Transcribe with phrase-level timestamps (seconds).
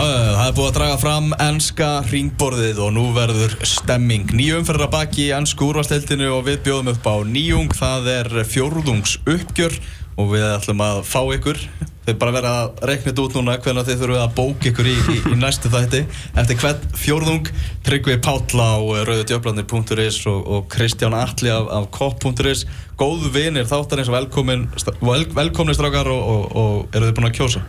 [0.00, 4.30] Já, það er búið að draga fram ennska ringborðið og nú verður stemming.
[4.32, 7.74] Nýjum fyrir að baki í ennsku úrvasteildinu og við bjóðum upp á nýjung.
[7.76, 9.76] Það er fjórðungs uppgjör
[10.16, 11.60] og við ætlum að fá ykkur.
[12.06, 14.96] Þið bara verða að reikna þetta út núna hvernig þið þurfum að bóka ykkur í,
[14.96, 16.02] í, í næstu þætti.
[16.32, 17.52] Eftir hvern fjórðung
[17.84, 22.64] tryggvi Páll á rauðutjöflandir.is og, og Kristján Alli af, af kopp.is.
[22.96, 24.70] Góðu vinir þáttarins og velkomin,
[25.04, 27.66] vel, velkomni strákar og, og, og eru þið búin að kjósa?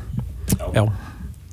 [0.72, 0.86] Já.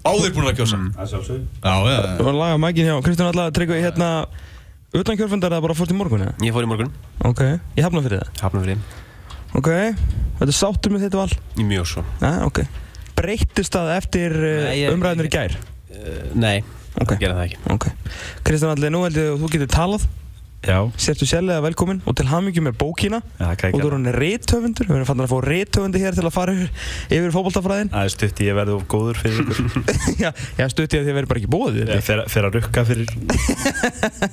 [0.08, 0.78] Áður búin að kjósa?
[0.78, 0.90] Mm.
[0.96, 1.40] Það sjálfsög.
[1.62, 2.12] Já, já, já.
[2.18, 4.08] Þú var að laga mækin hjá Kristján Alla Tryggvi hérna
[4.98, 6.34] utan kjörfundar eða bara fórst í morgun eða?
[6.46, 6.92] Ég fór í morgun,
[7.28, 7.42] Ok,
[7.76, 8.78] ég hafna fyrir það hafnafrið,
[9.58, 9.68] Ok,
[10.38, 11.32] þetta er sáttur með þetta val?
[11.58, 12.04] í mjög svo.
[12.22, 12.62] Ja, ok
[13.18, 14.34] Breyttist það eftir
[14.78, 15.56] ég- umræðinur í gær?
[15.90, 16.62] Uh, nei,
[16.94, 17.58] það gera það ekki.
[17.74, 17.86] Ok
[18.46, 20.06] Kristján Alli, nú held ég að þú getur talað
[20.58, 23.20] Já, Sértu sérlega velkomin og til hamingju með bókina.
[23.38, 26.34] Það Og þú er hann réttöfundur Við erum fannar að fá réttöfundi hér til að
[26.34, 27.92] fara yfir, fótboltafræðin.
[27.92, 29.60] Það er stutt ég verði of góður fyrir ykkur.
[30.24, 33.14] Já, ég stutti að þið verður bara ekki fer, fer að rukka fyrir.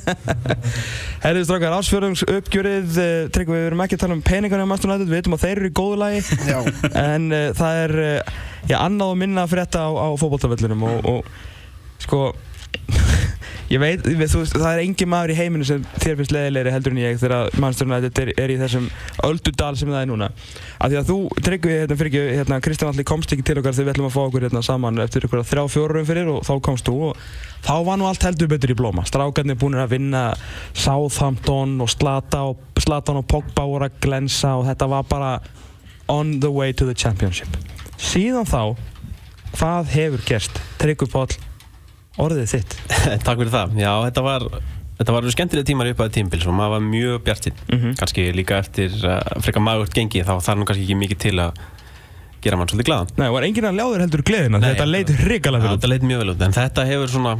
[1.25, 4.89] Herðið strákar, ásfjörðungs uppgjörið uh, Tryggvi, við erum ekki að tala um peningarna á Master
[4.89, 6.25] United, við veitum að þeir eru í góðu lagi.
[6.49, 6.57] Já.
[7.05, 11.09] En uh, það er, uh, já, annað og minna að frétta á, á fótboltavöllunum og,
[11.13, 12.25] og sko
[13.65, 16.99] Ég veit, þú það er engin maður í heiminu sem þér finnst leiðilegri heldur en
[17.01, 18.89] ég þegar Master United er, er í þessum
[19.25, 20.27] öldudal sem það er núna.
[20.77, 23.73] Af því að þú, Tryggvi, hérna fyrir ekki, hérna, Kristján Alli komst ekki til okkar
[23.73, 26.53] þegar við ætlum að fá okkur hérna saman eftir ykkur þrjá fjórum fyrir og þá
[26.67, 27.23] komst þú og
[27.65, 29.07] þá var nú allt heldur betur í blóma.
[29.09, 30.23] Strákarnir búinir að vinna
[30.77, 35.33] Southampton og Slata og Slatan og Pogba voru að glensa og þetta var bara
[36.13, 37.49] on the way to the championship.
[37.97, 38.77] Síðan þá
[39.57, 40.63] hvað hefur gerst?
[40.77, 41.33] Tryggvi Páll
[42.21, 42.75] orðið þitt
[43.25, 43.77] Takk fyrir það.
[43.81, 44.47] Já, þetta var,
[44.99, 47.61] þetta var skemmtilega tímar upp að tímbils og maður var mjög bjartinn.
[47.69, 47.95] Mhm.
[48.01, 51.63] Kannski líka eftir uh, frekar magurt gengi þá þarf nú kannski ekki mikið til að
[52.45, 53.13] gera mann svolítið glaðan.
[53.17, 55.79] Nei, var enginn að ljá þér heldur gleðina Nei, þetta leit hrikalega Já, fyrir út
[55.79, 57.31] þetta leit mjög vel út, en þetta hefur svona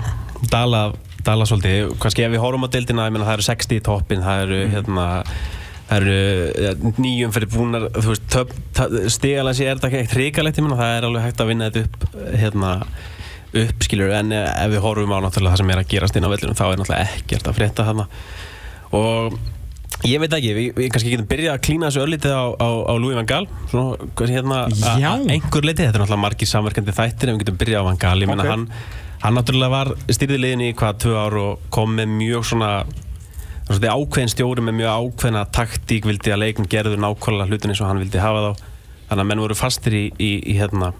[0.49, 0.95] dalað,
[1.27, 1.91] dalað svolítið.
[2.01, 4.63] Kannski ef við horfum á deildina, ég meina það eru 60 í toppin, það eru
[4.73, 5.05] hérna
[5.85, 8.37] Það eru nýjum fyrir búnar, þú veist,
[9.13, 11.83] sé er þetta ekki eitt hrikalegt, ég meina, það er alveg hægt að vinna þetta
[11.85, 12.71] upp, hérna,
[13.63, 16.27] upp, skilur, en eh, ef við horfum á náttúrulega það sem er að gerast inn
[16.27, 18.05] á vellunum, þá er náttúrulega ekkert að frétta þarna.
[18.95, 19.37] Og
[20.05, 22.93] ég veit ekki, við, við kannski getum byrjað að klína þessu örlítið á, á, á
[22.99, 25.09] Louis van Gaal, svona, kannski hérna, a- Já.
[25.15, 27.97] a- einhver leitið, þetta er náttúrulega margir samverkandi þættir, en við getum byrjað á van
[28.03, 28.49] Gaal, ég meina, Ok.
[28.51, 28.67] hann,
[29.23, 32.71] hann náttúrulega var styrðilegin í hvað, tvö ár og kom með mjög svona,
[33.69, 37.87] svona ákveðin stjóri með mjög ákveðina taktík vildi að leikn gerður nákvæmlega hlutin eins og
[37.89, 38.51] hann vildi hafa þá
[39.09, 40.91] þannig að menn voru fastir í, í, í hérna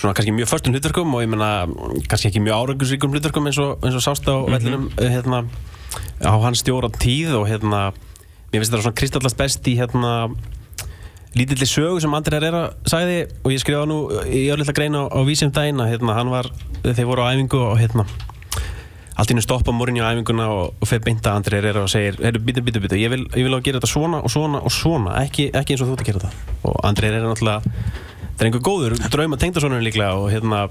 [0.00, 1.50] svona kannski mjög förstum hlutverkum og ég meina
[2.08, 5.44] kannski ekki mjög árangusríkum hlutverkum eins og, eins og sást á vellinum eh, hérna
[6.24, 7.90] á hans stjóra tíð og hérna
[8.50, 10.32] mér finnst þetta svona kristallast best í hérna
[11.36, 15.20] lítilli sögu sem Andri Herrera sagði og ég skrifa nú í örlilla greina á, á
[15.28, 16.50] vísum daginn að hérna hann var
[16.82, 18.08] þeir voru á æfingu og hérna
[19.20, 22.40] allt innu stoppa morinni á æfinguna og, og fyrir beinta Andri Herrera og segir heyrðu,
[22.46, 25.50] býtu, býtu, býtu, ég vil, á að gera þetta svona og svona og svona, ekki,
[25.52, 26.54] ekki eins og þú ert að gera þetta.
[26.70, 28.06] Og Andri Herrera náttúrulega
[28.40, 30.66] er einhver góður, drauma tengdasonur líklega og hérna,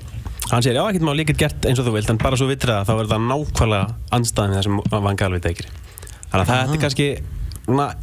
[0.49, 2.73] hann segir, já, ekkert má líka gert eins og þú vilt, en bara svo vittir
[2.73, 6.77] það, þá er það nákvæmlega andstæðin það sem Van Gaal veit ekki þannig að þetta
[6.77, 7.09] er kannski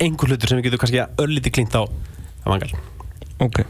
[0.07, 1.83] einhver hlutur sem við getum kannski örlítið klínt á
[2.47, 2.77] Van Gaal
[3.43, 3.65] Ok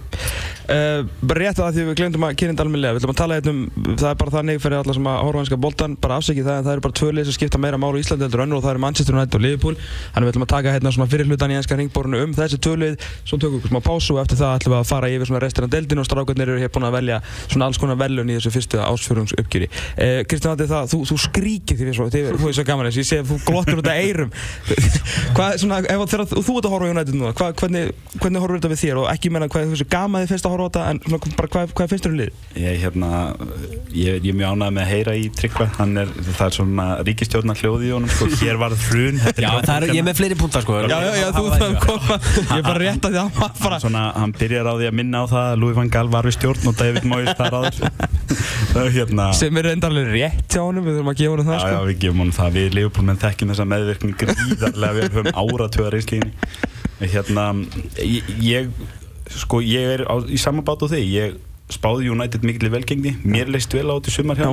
[0.66, 2.96] Bara rétt að því við glemdum að kynna þetta almennilega.
[2.96, 5.38] Við ætlum að tala hérna um Það er bara þannig fyrir alla sem að horfa
[5.38, 7.78] á hanska boltan Bara afsækið það en það eru bara tvö lið sem skipta meira
[7.80, 9.76] málu í Íslandi heldur önnur og það eru Manchester United og Liverpool.
[10.14, 12.74] Þannig við ætlum að taka hérna svona fyrir hlutan í enska ringborinu um þessi tvö
[12.82, 13.06] lið.
[13.26, 15.70] Svo tökum við smá pásu og eftir það ætlum við að fara yfir svona restina
[15.70, 18.82] deildin og strákarnir eru hér búin að velja svona alls konar velun í þessu fyrstu
[18.82, 22.88] ásfjörungsuppgjöri uh, Kristján Andi það, þú, þú skríkir því svo, þið, þú er svo gaman
[22.88, 24.32] þess, ég sé að þú glottir út af eyrum.
[25.36, 27.90] Hvað, svona, ef þegar þú ert að horfa á United núna, hvað, hvernig,
[28.22, 29.00] hvernig horfur þetta við þér?
[29.02, 31.50] Og ekki meina hvað þessu gama þið finnst að horfa á þetta en svona, bara
[31.54, 32.40] hvað, hvað finnst þér um lið?
[32.56, 33.10] Ég, hérna,
[33.92, 35.66] ég, ég er mjög ánægð með að heyra í Tryggva.
[35.76, 38.28] Hann er, það er svona ríkistjórnar hljóði í honum sko.
[38.42, 40.78] Hér var þetta Já, er, ég er með fleiri púntar sko.
[40.86, 44.04] Já, já, já, þú það koma, ég er bara rétt að því að bara Svona,
[44.16, 46.70] hann byrjar á því að minna á það að Louis van Gaal var við stjórn
[46.70, 47.84] og David Moyes þar áður.
[48.96, 51.76] Hérna sem er reyndarlega rétt hjá honum, við þurfum að gefa honum það Já, já,
[51.76, 51.86] sko.
[51.88, 56.32] við gefum honum það, við Leopold þekkjum þessa meðvirkning gríðarlega við höfum áratugar einslíðinni
[57.12, 57.46] hérna,
[58.00, 58.70] ég, ég
[59.32, 61.38] sko, ég er á, í sama bát á þig ég
[61.72, 63.16] spáði United mikil í velgengni.
[63.26, 64.52] Mér leist vel á þetta sumar hjá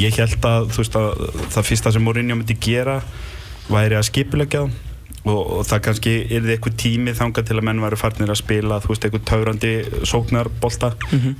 [0.00, 1.12] ég held að, þú veist, að
[1.54, 2.98] það fyrsta sem Mourinho myndi gera
[3.70, 4.80] væri að skipulegja það
[5.24, 8.40] og, og það kannski er þið eitthvað tími þangað til að menn væri farnir að
[8.42, 9.70] spila þú veist, eitthvað taurandi
[10.10, 10.90] sóknarbolta.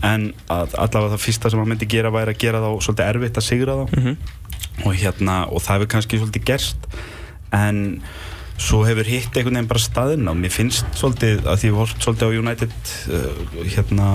[0.00, 3.40] En að, allavega það fyrsta sem hann myndi gera væri að gera þá svolítið erfitt
[3.42, 3.84] að sigra þá.
[4.84, 6.88] Og hérna, og það hefur kannski svolítið gerst.
[7.54, 7.82] En
[8.60, 10.32] svo hefur hitt einhvern veginn bara staðinn á.
[10.36, 12.76] Mér finnst svolítið að því ég hort svolítið á United
[13.10, 13.42] uh,
[13.74, 14.08] hérna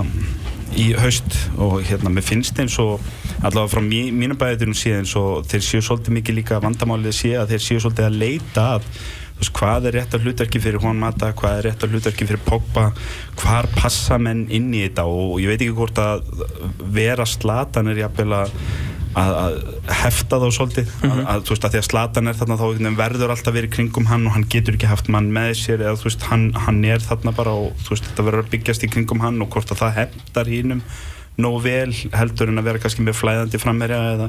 [0.77, 2.99] í haust og hérna, mér finnst eins og
[3.41, 7.55] allavega frá mí, mínum bæðitunum síðan og þeir séu svolítið mikið líka vandamálið sé að
[7.55, 8.85] þeir séu svolítið að leita að
[9.39, 12.43] veist, hvað er rétt að hlutverki fyrir Juan Mata, hvað er rétt að hlutverki fyrir
[12.45, 12.89] Pogba,
[13.39, 15.07] hvar passa menn inn í þetta?
[15.09, 16.27] Og ég veit ekki hvort að
[16.93, 18.53] vera slatan er jafnvel að
[19.17, 19.59] að,
[19.89, 21.27] hefta þá svolítið mm -hmm.
[21.31, 24.27] að, þú veist að því að Slatan er þarna þá verður alltaf verið kringum hann
[24.27, 27.31] og hann getur ekki haft mann með sér eða þú veist hann, hann er þarna
[27.31, 29.95] bara og þú veist þetta verður að byggjast í kringum hann og hvort að það
[29.95, 30.83] heftar hínum
[31.39, 34.27] nóg vel heldur en að vera kannski með flæðandi frammerja eða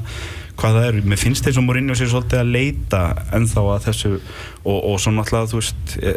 [0.59, 0.97] hvað það er.
[1.11, 3.01] Mér finnst þeir sem Mourinho sér svolítið að leita
[3.37, 6.15] ennþá að þessu og, og svo náttúrulega þú veist e,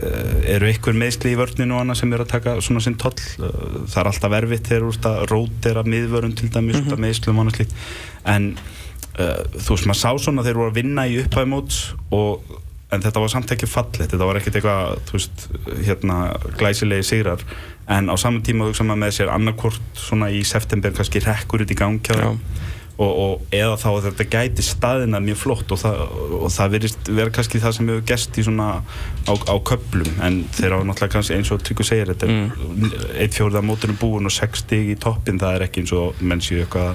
[0.55, 3.15] eru einhver meðsli í vörninu og annað sem er að taka svona sinn toll?
[3.39, 7.07] Það er alltaf erfitt þegar rótir að miðvörun til dæmis mm -hmm.
[7.07, 7.79] meðslum og annað slíkt.
[8.25, 8.53] En
[9.19, 11.81] uh, þú veist, maður sá svona þeir voru að vinna í upphæfumóts
[12.11, 12.61] og
[12.95, 15.47] en þetta var samt ekki fallit, þetta var ekkert eitthvað þú veist,
[15.87, 16.19] hérna
[16.61, 17.45] glæsilegi sigrar,
[17.87, 21.75] en á saman tíma veist maður með sér annarkort svona í september kannski rekkur út
[21.75, 22.39] í gangkjáður
[22.95, 26.03] og, og eða þá að þetta gæti staðina mjög flott og það,
[26.39, 26.77] og það
[27.09, 28.69] vera kannski það sem hefur gæst í svona
[29.27, 32.93] á, á köplum, en þeir á náttúrulega kannski eins og Tryggur segir, þetta mm.
[33.19, 36.45] eitt fjórða mótunum búin og sex stig í toppin, það er ekki eins og menn
[36.45, 36.95] séu eitthvað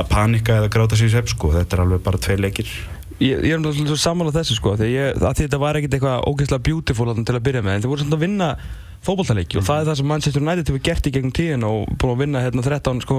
[0.00, 2.70] að panika eða gráta sér í svepp sko, þetta er alveg bara tvei leikir.
[3.20, 6.28] Ég, ég er þetta saman á þessu sko, því ég, að þetta var ekkert eitthvað
[6.30, 8.54] ógeðslega beautiful til að byrja með, en það voru svona að vinna
[9.06, 9.62] fókbaltaleiki mm.
[9.62, 12.22] og það er það sem Manchester United hefur gert í gegnum tíðin og búin að
[12.24, 13.18] vinna hérna 13 sko,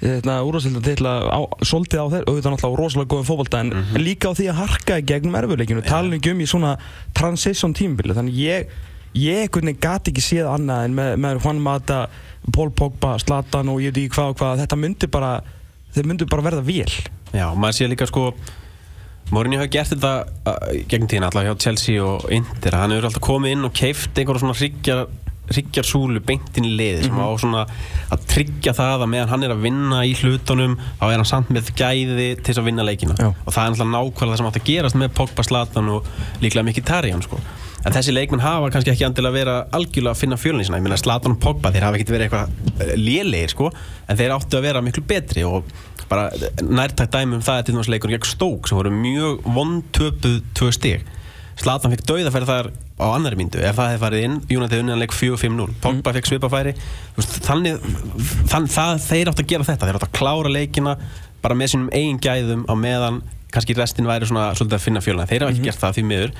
[0.00, 4.04] hérna úrváðsleildan til að svolítið á þeir, auðvitað náttúrulega rosalega góðum fókbalta en mm -hmm.
[4.06, 6.14] líka á því að harka í gegnum erfuleikinu, yeah.
[6.14, 6.76] ekki um í svona
[7.14, 8.66] transition tímbili, þannig ég
[9.14, 12.08] ég gæti ekki séð annað en með, með Juan Mata,
[12.52, 15.40] Paul Pogba, Zlatan og ég veit ekki hvað og hvað, þetta myndi bara
[15.94, 16.92] þeir myndu bara verða vél
[17.30, 18.30] Já, maður sé líka sko
[19.30, 20.12] Mourinho hafa gert þetta
[20.50, 24.18] uh, gegn tíðin alltaf hjá Chelsea og Inter hann hefur alltaf komið inn og keift
[24.18, 25.04] einhverja svona hryggjar
[25.50, 27.30] hryggjarsúlu beintinn í liði sem mm -hmm.
[27.34, 27.62] á svona
[28.14, 31.50] að tryggja það að meðan hann er að vinna í hlutunum þá er hann samt
[31.50, 33.32] með gæði til þess að vinna leikina Já.
[33.34, 36.06] og það er alltaf nákvæmlega það sem átt að gerast með Pogba, Zlatan og
[36.40, 37.40] líklega Mkhitaryan sko
[37.84, 41.36] en þessi leikmenn hafa kannski ekki verið að algjörlega finna fjölunni sína, ég meina Zlatan
[41.36, 43.70] og Pogba þeir hafa ekkert verið eitthvað eh, lélegir sko.
[44.08, 45.70] En þeir áttu að vera miklu betri og
[46.10, 46.28] bara
[46.60, 50.70] nærtækt dæmi um það er til dæmis leikur gegn Stók sem voru mjög vontöpuð tvö
[50.74, 51.16] stík
[51.60, 55.74] Zlatan fikk dauðafæri þar á annari myndu ef það hefði farið inn, Júnatið unnanleik 4-5-0
[55.82, 56.72] Pogba fikk svipafæri.
[57.20, 57.82] Þannig,
[58.48, 59.88] þann, það, þeir áttu að gera þetta.
[59.88, 60.94] Þeir áttu að klára leikina
[61.44, 63.20] bara með sínum eigin gæðum á meðan
[63.52, 65.68] kannski restin væri svona svolítið að finna fjöluna þeir hafa ekki mhm.
[65.68, 66.34] gert það því miður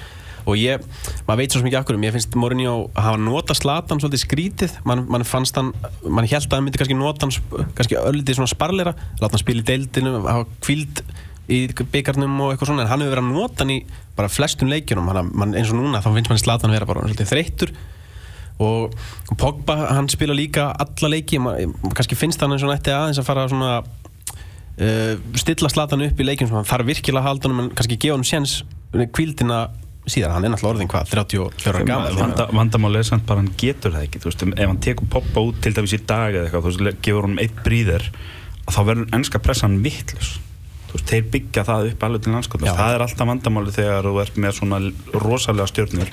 [0.51, 0.85] og ég,
[1.29, 5.07] maður veit svo mikið akkurum ég finnst Mourinho að hafa nota Zlatan svolítið skrítið, mann
[5.11, 5.73] man fannst hann
[6.05, 9.63] mann held að hann myndi kannski nota hann kannski öllitið svona sparleira, láta hann spila
[9.63, 11.05] í deildinu hafa kvíld
[11.51, 13.79] í byggarnum og eitthvað svona, en hann hefur verið að nota hann í
[14.19, 17.73] bara flestum leikjunum, hann, eins og núna þá finnst mann Zlatan vera bara svolítið þreyttur.
[18.61, 18.93] Og
[19.41, 23.29] Pogba, hann spila líka alla leiki, man, kannski finnst hann eins og nætti aðeins að
[23.31, 27.65] fara svona uh, stilla Zlatan upp í leikjum sem hann þarf virkilega að halda hann,
[27.65, 28.61] en kannski gefa hann séns
[29.17, 29.65] kvíldina
[30.09, 33.51] síðan, hann er náttúrulega orðin hvað 34 ára gama Vanda, Vandamáli er samt bara hann
[33.61, 36.67] getur það ekki veist, ef hann tekur poppa út til dæmis í dag eða eitthvað,
[36.67, 38.07] þú veist, gefur hann eitt bríðir
[38.71, 40.41] þá verður ennska pressan vittlust
[41.07, 44.57] þeir byggja það upp alveg til landskotna það er alltaf vandamáli þegar þú ert með
[44.57, 44.81] svona
[45.15, 46.11] rosalega stjórnir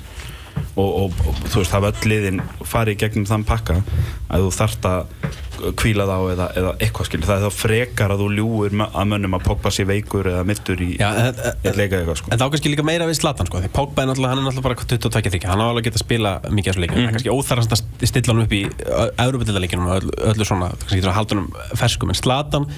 [0.76, 3.82] og, og, og þú veist, var öll liðin farið gegnum þann pakka
[4.28, 5.36] að þú þarft að
[5.78, 9.38] kvíla þá eða, eða eitthvað skil það er þá frekar að þú ljúur að mönnum
[9.38, 12.32] að Pogba sé veikur eða mittur í leika eitthvað sko.
[12.34, 14.68] En þá kannski líka meira við Zlatan sko, því Pogba er náttúrulega, hann er náttúrulega
[14.68, 17.08] bara 22-23 hann á alveg að geta að spila mikið af þessu leikinu mm.
[17.08, 18.62] er kannski óþarðast að stilla hann upp í
[19.26, 21.50] Európa-dildaleikinu og öllu svona, kannski getur að halda hann
[21.82, 22.70] ferskum, en Zlatan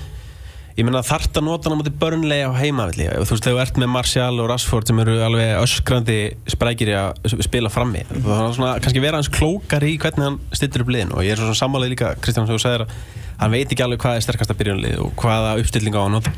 [0.80, 3.80] ég meina þart að nota hann á börnlega á heimavilli þú veist þegar þú ert
[3.84, 6.20] með Martial og Rashford sem eru alveg öskrandi
[6.56, 10.84] sprækir að spila frammi þá er svona kannski vera hans klókar í hvernig hann stittur
[10.84, 11.14] upp liðin.
[11.16, 12.96] Og ég er svona sammálið líka Kristján sem þú segir að
[13.40, 16.34] hann veit ekki alveg hvað er sterkasta byrjunlið og hvaða uppstilling á hann nota.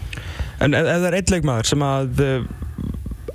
[0.61, 2.51] En ef það er eitt leikmaður sem að uh,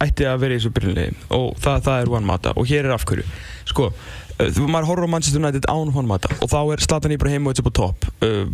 [0.04, 2.94] ætti að vera í þessu byrjunliði og það, það er Juan Mata og hér er
[2.96, 3.26] afhverju.
[3.72, 7.16] Sko uh, þú maður horfður á Manchester United án Juan Mata og þá er Zlatan
[7.16, 8.08] Ibrahimovic upp á topp.
[8.22, 8.46] Uh,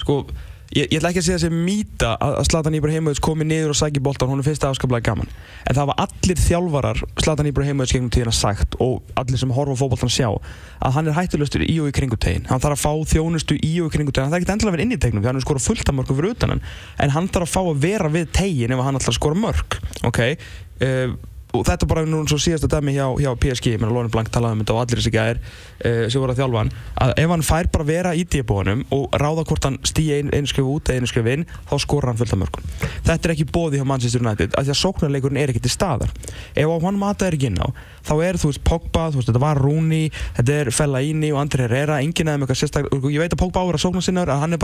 [0.00, 0.22] sko
[0.70, 4.02] Ég, ég ætla ekki að segja þessi mýta að Zlatan Ibrahimovic komi niður og sækja
[4.06, 5.30] bóltan, hún er fyrst aðskaplega gaman.
[5.66, 10.12] En það var allir þjálfarar Zlatan Ibrahimovic gegnum tíðina sagt og allir sem horfa fókbóltan
[10.14, 12.46] sjá að hann er hættulegstur í og í kringutegin.
[12.46, 14.30] Hann þarf að fá þjónustu í og í kringutegin.
[14.30, 15.98] Það er ekkert endilega að vera inn í tegnum því hann er skora fullt af
[15.98, 16.62] mörgum fyrir utan hann.
[17.02, 19.80] En hann þarf að fá að vera við tegin ef hann ætlar að skora mörg.
[20.06, 20.38] Okay?
[20.78, 21.18] Uh,
[21.54, 24.58] og þetta bara nú svo síðasta dæmi hjá, hjá PSG, ég meina Lóni Blank talaði
[24.58, 26.72] um þetta og allir þessi gæðir uh, sem voru að þjálfa hann
[27.04, 30.50] að ef hann fær bara vera í díabónum og ráða hvort hann stýja einu, einu
[30.50, 32.64] skrifu út eða einu skrifu inn, þá skorur hann fullt af mörgum
[33.06, 36.10] þetta er ekki bóði hjá Manchester United af því að sóknarleikurinn er ekki til staðar.
[36.54, 37.68] Ef á hann mata er ekki inn á
[38.06, 41.66] þá er þú veist Pogba, þú veist þetta var Rooney þetta er Fellaini og André
[41.66, 44.60] Herrera enginn eða með eitthvað sérstaklega, ég veit að Pogba sóknarsinnar að hann er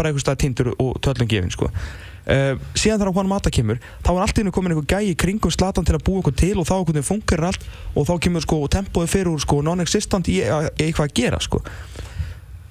[2.27, 2.33] og.
[2.37, 5.53] Uh, síðan á hann mata kemur þá er allt í hennu komin einhver gæi kringum
[5.55, 8.43] slatan til að búa eitthvað til og þá einhvern veginn funkar allt og þá kemur
[8.43, 11.63] sko tempóið fyrir úr sko non-existent í, eitthvað að gera sko.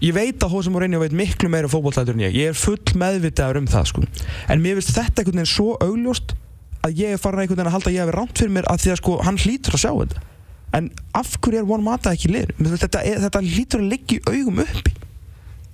[0.03, 3.61] Ég veit að Hósa Mourinho veit miklu meira fókbóltætur en ég, ég er full meðvitaður
[3.61, 4.03] um það sko.
[4.51, 6.35] En mér finnst þetta einhvern veginn svo augljóst
[6.83, 8.83] að ég er farin einhvern veginn að halda að ég hefur rámt fyrir mér að
[8.83, 10.27] því að sko hann hlýtur að sjá þetta.
[10.75, 14.63] En af hverju er One Mata ekki lið þetta, þetta hlýtur að liggja í augum
[14.65, 14.95] uppi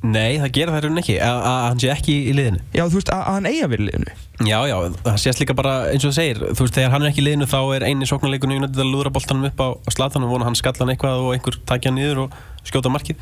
[0.02, 2.62] Nei, það gera það hérna ekki, að, hann sé ekki í liðinu.
[2.74, 4.16] Já, þú veist, að, hann eiga verið í liðinu.
[4.42, 7.12] Já, já, það sést líka bara eins og það segir Þú veist, þegar hann er
[7.12, 10.48] ekki í liðinu þá er eini sóknarleikunni að lúðra boltanum upp á slatan og vona
[10.50, 13.22] hann skallan eitthvað og einhver takja hann niður og skjóta markið.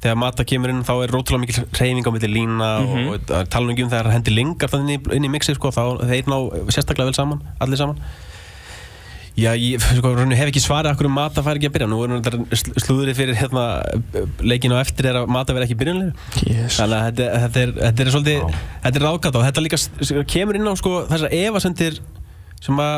[0.00, 3.10] Þegar Mata kemur inn þá er rótulega mikil reyning á milli lína mm -hmm.
[3.12, 6.08] og, og tala um þegar hann hendir lingar þannig inn í, í mixið sko, þá
[6.08, 6.38] þeir ná
[6.72, 8.00] sérstaklega vel saman, allir saman
[9.34, 11.88] Já, ég sko, hef ekki svarið að hverju Mata fær ekki að byrja.
[11.90, 13.64] Nú er þetta slúðrið fyrir hérna,
[14.44, 16.30] leikinu og eftir er að Mata verði ekki byrjanlega.
[16.46, 16.78] Yes.
[16.78, 18.62] Þannig að þetta, þetta, er, þetta er svolítið, wow.
[18.86, 19.46] þetta er ráðgátt á.
[19.48, 22.00] Þetta líka kemur inn á sko, þessar evasendir
[22.62, 22.96] sem að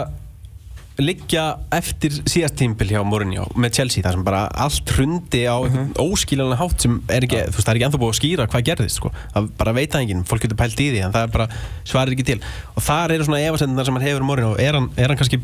[0.97, 1.43] liggja
[1.77, 5.91] eftir síðast tímpil hjá Mourinho með Chelsea þar sem bara allt hrundi á uh -huh.
[6.01, 8.67] óskiljanlega hátt sem er ekki, þú veist, það er ekki ennþá búið að skýra hvað
[8.71, 9.11] gerðist sko.
[9.35, 11.49] Það bara veit það enginn, fólk getur pælt í því en það er bara,
[11.85, 12.41] svarir ekki til.
[12.77, 15.41] Og þar eru svona evasendirna sem hann hefur Mourinho, er hann, er hann kannski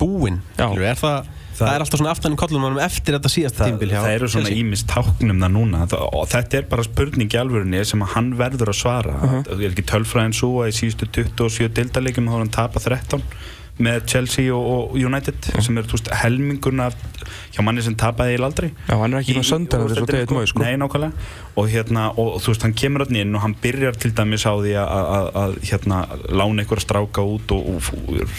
[0.00, 4.10] búinn er það, það, er alltaf svona aftan í kollunum eftir þetta síðast tímbil það
[4.16, 5.82] eru svona ímist táknum það núna.
[6.10, 9.16] Og þetta er bara spurning í alvörunni sem hann verður að svara.
[9.18, 9.58] Uh -huh.
[9.58, 13.22] er ekki tölfræðin svo að í síðustu 27 dildarleikum þá er hann tapað 13
[13.78, 15.62] með Chelsea og, og United uh -huh.
[15.62, 16.90] sem er veist, helmingurna
[17.54, 20.62] hjá manni sem tapaði í aldrei Já, hann er ekki með söndar sko.
[20.62, 21.12] Nei, nákvæmlega
[21.54, 24.54] og, hérna, og þú veist, hann kemur alltaf inn og hann byrjar til dæmis á
[24.54, 27.82] því að hérna, lána einhver að stráka út og, og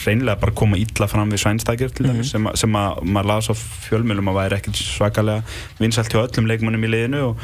[0.05, 2.51] reynilega bara koma ítla fram við svænstækjur til dæmis mm -hmm.
[2.51, 5.41] sem, sem að maður las á fjölmjölum að væri ekkert svakalega
[5.79, 7.37] vinsalt hjá öllum leikmannum í liðinu og,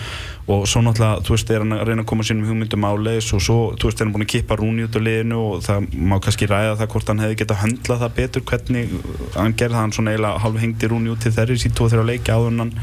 [0.47, 3.43] og svo náttúrulega, þú veist, er hann að reyna að koma sínum hugmyndum áleis og
[3.45, 6.17] svo, þú veist, er hann búin að kippa rúni út á liðinu og það má
[6.23, 8.95] kannski ræða það hvort hann hefði getað að höndla það betur hvernig
[9.37, 12.07] hann gerði það hann svona eiginlega halv hengdi rúni út til þeirri síðan tvo þeirra
[12.09, 12.73] leiki áður hann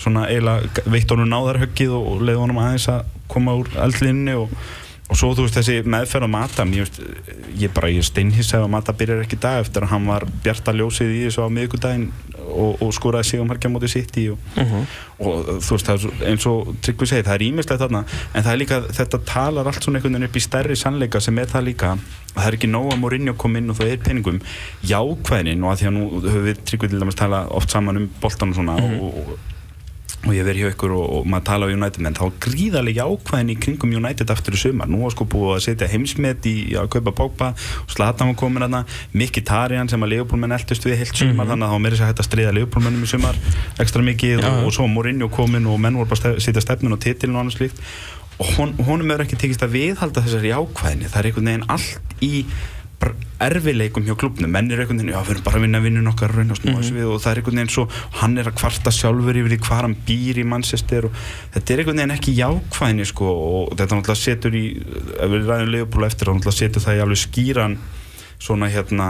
[0.00, 4.52] svona eiginlega veitt honum náðarhöggið og leiði honum aðeins að koma úr eldlinni og,
[5.10, 6.90] og svo þú veist þessi meðferð á Mata ég,
[7.58, 11.14] ég bara, ég steinhissa að Mata byrjar ekki dag eftir að hann var bjarta ljósið
[11.16, 12.06] í þessu á miðugudaginn
[12.50, 14.94] og, og skoraði sig um harkja mótið sitt í og, uh -huh.
[15.18, 18.52] og þú veist það er eins og Tryggvi segir, það er ímislegt þarna en það
[18.52, 21.68] er líka, þetta talar allt svona einhvern veginn upp í stærri sannleika sem er það
[21.70, 21.96] líka
[22.34, 24.40] það er ekki nóg að Mourinho kom inn og það er penningum
[24.82, 28.10] jákvæðin og að því að nú höfum við Tryggvi til dæmis tala oft saman um
[28.20, 29.00] boltan og svona uh -huh.
[29.02, 29.38] og
[30.20, 33.52] og ég verði hjá ykkur og, og maður tala á United menn þá gríðarlega ákvæðin
[33.54, 36.90] í kringum United eftir í sumar, nú var sko búið að setja heimsmet í að
[36.92, 38.82] kaupa bókba og Zlatan var komin aðna,
[39.16, 41.52] Mikki Tarjan sem að Leopoldmenn eldust við heilt sumar mm -hmm.
[41.54, 43.36] þannig að þá meiri sér hægt að stríða Leopoldmennum í sumar
[43.80, 44.50] ekstra mikið ja.
[44.50, 47.40] og, og svo Mourinho komin og menn voru bara að setja stefnun og titilin og
[47.40, 47.80] annars líkt
[48.40, 52.14] og hon, honum er ekki tekist að viðhalda þessari ákvæðinni, það er einhvern veginn allt
[52.24, 52.44] í
[53.40, 56.34] erfileikum hjá klubnum menn er einhvern veginn, já við erum bara að vinna vinnun okkar
[56.36, 57.04] mm -hmm.
[57.08, 57.88] og það er einhvern veginn svo
[58.20, 61.12] hann er að kvarta sjálfur yfir því hvað hann býr í Manchester og
[61.54, 64.66] þetta er einhvern veginn ekki jákvæðinni sko og þetta náttúrulega setur í
[65.20, 67.78] ef við ræðum Leopold eftir þá náttúrulega setur það í alveg skýran
[68.38, 69.08] svona hérna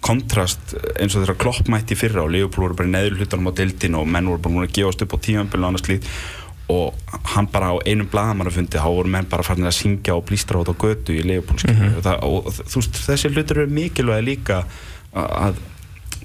[0.00, 4.06] kontrast eins og þeirra kloppmætti fyrra og Leopold voru bara neður hlutunum á deildin og
[4.06, 6.06] menn voru bara múin að gefast upp á tímanbíl og annars líkt
[6.68, 10.60] og hann bara á einum blagamannafundi þá voru menn bara farin að syngja og blístra
[10.60, 12.02] át á götu í Leopold mm -hmm.
[12.04, 14.64] það, og þú veist þessi hlutur eru mikilvæg líka
[15.14, 15.56] að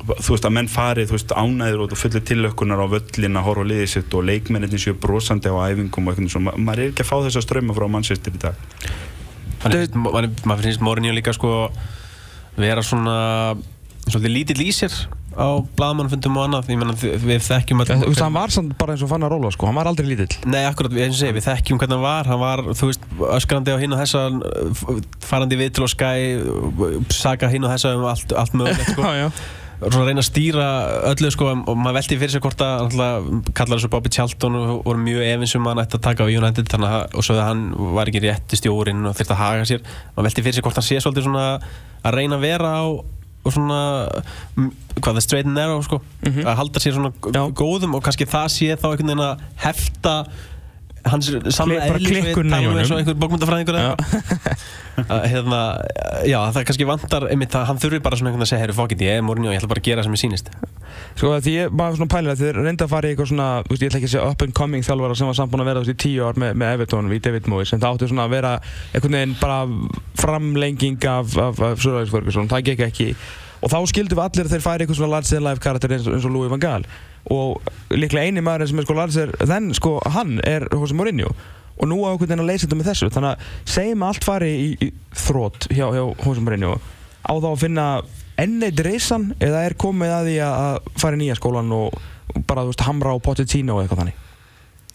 [0.04, 3.66] þú veist að menn fari þú veist ánæður og fullir tilökkunar á völlin að horfa
[3.70, 6.56] liðið sitt og leikmennin séu brosandi á æfingum og eitthvað svona.
[6.58, 8.56] Maður er ekki að fá þess að ströma frá mannsýstir í dag.
[9.64, 11.72] Maður finnst morgunni líka sko
[12.60, 13.56] vera svona
[14.08, 14.96] svolítið lítill í sér
[15.34, 16.70] á bladmannfundum og annað.
[16.78, 19.52] Menna, við þekkjum að Þú veist, hann var samt bara eins og fann að róla
[19.56, 20.30] sko, hann var aldrei lítill.
[20.46, 22.30] Nei, akkurat, við, segi, við þekkjum hvernig hann var.
[22.30, 24.24] Hann var, þú veist, öskrandi á hinn og þessa
[25.26, 26.14] farandi við til og skæ
[27.14, 29.12] saga hinn og þessa um allt, allt mögulegt sko.
[29.92, 30.68] svona reyna að stýra
[31.10, 32.94] öllu sko og maður veldi fyrir sig hvort að
[33.58, 36.70] kallar þessu Bobby Charlton og voru mjög efinsum að hann ætti að taka á United
[36.72, 37.66] þannig að og svo að hann
[37.98, 39.84] var ekki rétt í stjórin og þurfti að haga sér.
[40.14, 41.48] Maður veldi fyrir sig hvort hann sé svolítið svona
[42.04, 42.84] að reyna að vera á
[43.44, 43.80] og svona
[45.02, 46.48] hvað það straight and narrow sko mm -hmm.
[46.48, 47.44] að halda sér svona Já.
[47.52, 50.16] góðum og kannski það sé þá einhvern veginn að hefta
[51.04, 52.98] hans saman Kli- bara eðlis við klikkunna í talum og honum.
[52.98, 53.78] einhver bókmyndafræðingur
[55.34, 55.60] hérna,
[56.24, 58.78] já, það kannski vantar einmitt að hann þurfi bara svona einhvern veginn að segja herru
[58.78, 60.52] fokkitt, ég er Mourinho, ég ætla bara að gera sem ég sýnist
[61.14, 63.74] Sko því ég maður svona pælir að þið reynda að fara í eitthvað svona, þú
[63.76, 65.70] veist, ég ætla ekki að segja up and coming þjálfara sem var samt búin að
[65.72, 68.12] vera þú veist í tíu ár með, með Everton í David Moyes en það átti
[68.12, 68.52] svona að vera
[68.94, 69.60] einhvern veginn bara
[70.24, 73.10] framlenging af, af, af Sörlæðis Ferguson, það gekk ekki.
[73.64, 76.08] Og þá skildum við allir að þeir færi eitthvað svona larger than life karakter eins,
[76.12, 76.88] eins og Louis van Gaal.
[77.32, 81.32] Og líklega eini maður sem er sko larger than sko hann er Jose Mourinho.
[81.80, 83.10] Og nú á einhvern veginn að leysa þetta með þessu.
[83.16, 84.90] Þannig að segjum að allt fari í, í
[85.24, 86.76] þrótt hjá, hjá Jose Mourinho.
[87.24, 87.88] Á þá að finna
[88.44, 91.96] enneitt reysan eða er komið að því að fara í nýja skólan og
[92.48, 94.22] bara, þú veist, hamra á Pochettino og eitthvað þannig?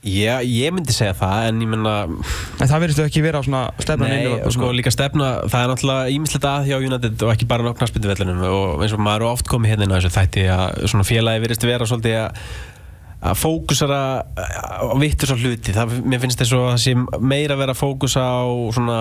[0.06, 3.62] Já, ég myndi segja það, en ég menna en það verðist ekki vera á svona
[3.82, 7.48] stefnan Nei, og sko líka stefna, það er náttúrulega ímislegt að hjá United og ekki
[7.50, 10.78] bara á knaspinduvellinum og eins og maður er oft komið hérna á þessu þætti að
[10.92, 12.46] svona félagi virðist vera svolítið að
[13.18, 17.62] að fókusara á vittur svo hluti, það, mér finnst þess að það sé meira að
[17.64, 18.46] vera að fókusa á
[18.76, 18.98] svona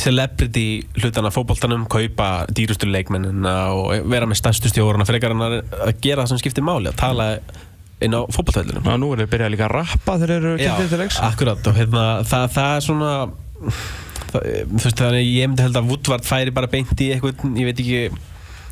[0.00, 0.66] celebrity
[0.98, 6.24] hlutana fótboltanum, kaupa dýrustu leikmennina og vera með stærstu stjórna frekar en að, að gera
[6.24, 7.28] það sem skiptir máli, að tala
[8.00, 10.70] inn á fótboltvellinum Ná, nú er þeir byrjað líka að rappa þegar þeir eru Já,
[10.72, 11.20] kynntið til leiks.
[11.28, 13.12] akkurat og hérna, það, það er svona
[14.30, 17.68] það, þú veist þannig ég myndi held að Woodward færi bara beint í eitthvað, ég
[17.68, 18.02] veit ekki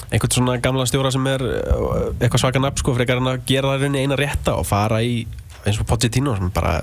[0.08, 3.74] einhvern svona gamla stjóra sem er uh, eitthvað svaka nafn sko frekar en að gera
[3.74, 5.22] það rauninni eina rétta og fara í
[5.66, 6.78] eins og Pochettino sem bara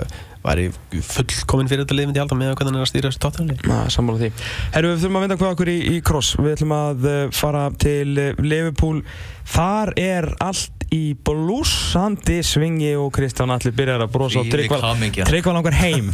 [0.45, 3.21] væri fullkominn fyrir þetta lið myndi ég halda með hvernig hann er að stýra þessu
[3.23, 4.29] tóttanli Na, sammála því.
[4.75, 6.35] Herru, við þurfum að vinda hvað okkur í, í cross.
[6.37, 9.01] Við ætlum að uh, fara til uh, Liverpool.
[9.45, 15.77] Þar er allt í blúsandi svingi og Kristján Alli byrjar að brosa og tryggva langar
[15.79, 16.11] heim.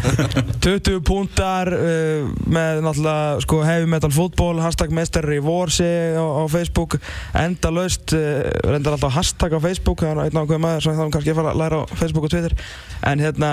[0.64, 6.44] 20 púntar uh, með náttúrulega sko, heavy metal fútból, hashtag mestari í vorsi á, á
[6.50, 6.98] Facebook.
[7.38, 11.04] Enda laust, uh, reyndar alltaf hashtag á Facebook, það er einn ákveð maður sem þá
[11.08, 12.56] kannski að fara að læra á Facebook og Twitter.
[13.04, 13.50] En hérna,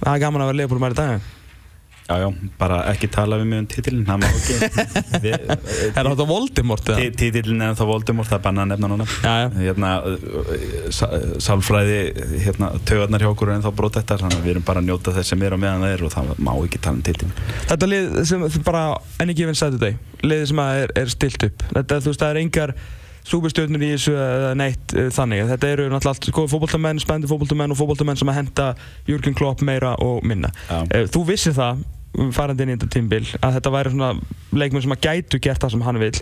[0.00, 1.36] það er gaman að vera Liverpool maður í dag.
[2.10, 4.54] Já, já, bara ekki tala við mig um titilin, það má ekki.
[5.24, 6.96] Við- Er það þetta Voldemort eða?
[7.04, 9.06] Ti- Titilin er þá Voldemort, það er bannað að nefna núna.
[9.22, 9.48] Já, já.
[9.60, 9.92] Hérna,
[11.46, 11.98] sálfræði,
[12.44, 15.32] hérna, taugarnar hjá okkur er ennþá brotettar, þannig að við erum bara að njóta þess
[15.34, 17.34] sem er á meðan það er og það má ekki tala um titilin.
[17.70, 18.84] Þetta lið sem bara
[19.22, 22.40] enni gefinn Saturday liðið sem að er, er stilt upp þetta, þú veist, það er
[22.42, 22.74] engar
[23.30, 27.74] súbestjörnur í þessu eða neitt uh, þannig þetta eru náttúrulega allt góði fótboltamenn, spennandi fótboltamenn
[27.74, 28.68] og fótboltamenn sem að henda
[29.08, 30.78] Jürgen Klopp meira og minna Já.
[30.88, 31.82] uh, þú vissir það
[32.34, 34.12] farandi inn í þetta tímbil að þetta væri svona
[34.50, 36.14] leikmenn sem að gætu gert það sem hann vil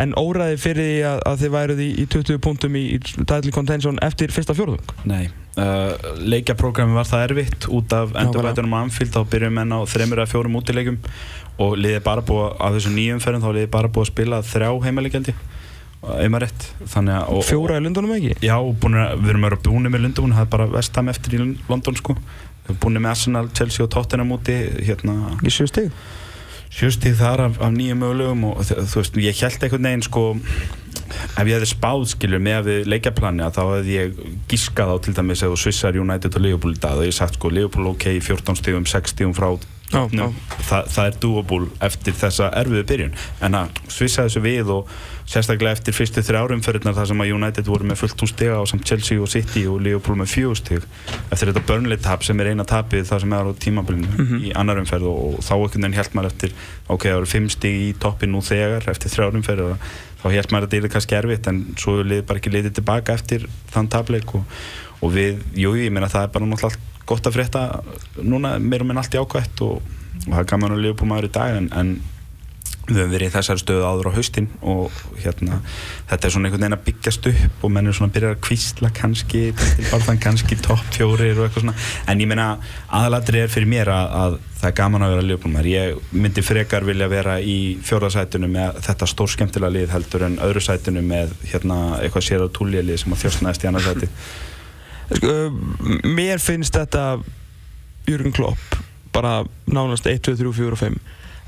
[0.00, 3.54] en óræði fyrir því að, að þið væruð í, í 20 punktum í, í title
[3.54, 4.94] contention eftir fyrsta fjórðung?
[5.08, 5.26] Nei,
[5.60, 7.68] uh, leikjaprógrami var það erfitt.
[7.72, 11.00] Út af endurbætunum á Anfield þá byrjum menn á þreymur eða fjórum útileikum
[11.62, 14.70] og liðið bara búið af þessum nýjum ferðum þá liðið bara búið að spila þrjá
[14.86, 15.36] heimaleikjaldi
[16.02, 16.64] einmar rétt.
[16.90, 18.32] Þannig að og, fjóra í Lundunum ekki?
[18.42, 21.36] Já, búin að, við erum að vera búin með Lundum það er bara vestam eftir
[21.36, 22.16] í London sko
[22.62, 25.36] við erum búin með Arsenal, Chelsea og Tottenham úti hérna.
[25.42, 25.90] Í sjö stig?
[26.72, 31.44] Sjöstíð þar af, af nýjum mögulegum og þú veist, ég held einhvern veginn sko ef
[31.44, 35.42] ég hefði spáð skilur með að leikjaplani að þá hefði ég gískað á til dæmis
[35.44, 36.96] eða Svissar United og í dag.
[36.96, 39.50] Og ég sagt sko Liverpool ok, 14 stígum, 6 stígum frá
[39.92, 40.28] Nú,
[40.68, 43.16] það, það er doable eftir þessa erfiðu byrjun.
[43.44, 44.92] En að svissa þessu við og
[45.28, 48.64] sérstaklega eftir fyrstu þrjárum fyrirnar þar sem að United voru með fullt úr stiga á
[48.68, 50.86] samt Chelsea og City og Liverpool með fjögur stig
[51.30, 54.82] eftir þetta Burnley tap sem er eina tapið það sem er á tímabilinu í annar
[54.82, 56.54] umferð og, og þá einhvern veginn held maður eftir
[56.88, 59.90] ok, það eru fimm stig í toppin nú þegar eftir þrjárum umferð og
[60.22, 63.18] þá held maður að þetta er kannski erfitt en svo er bara ekki liðið tilbaka
[63.18, 64.64] eftir þann tapleik og,
[65.02, 67.66] og við, jú, ég meina það er bara náttúrulega allt gott að frétta
[68.20, 69.78] núna meira minn allt jákvætt og,
[70.24, 71.94] og það er gaman að lifa på maður í dag en, en
[72.82, 75.60] við höfum verið í þessari stöðu áður á haustin og hérna
[76.10, 78.40] þetta er svona einhvern veginn að byggjast upp og menn er svona að byrja að
[78.46, 81.76] kvísla kannski til barðan kannski topp fjórir og eitthvað svona.
[82.10, 82.48] En ég meina
[82.90, 85.70] aðalatri er fyrir mér að, að það er gaman að vera að maður.
[85.72, 90.64] Ég myndi frekar vilja vera í fjórðarsætinu með þetta stór skemmtilega lið heldur en öðru
[90.66, 94.10] sætinu með hérna eitthvað sér á túljalið sem að þjóstnaðist í annarsæti
[96.06, 97.04] mér finnst þetta
[98.08, 98.78] Jürgen Klopp
[99.12, 100.98] bara nánast 1, 2, 3, 4 og 5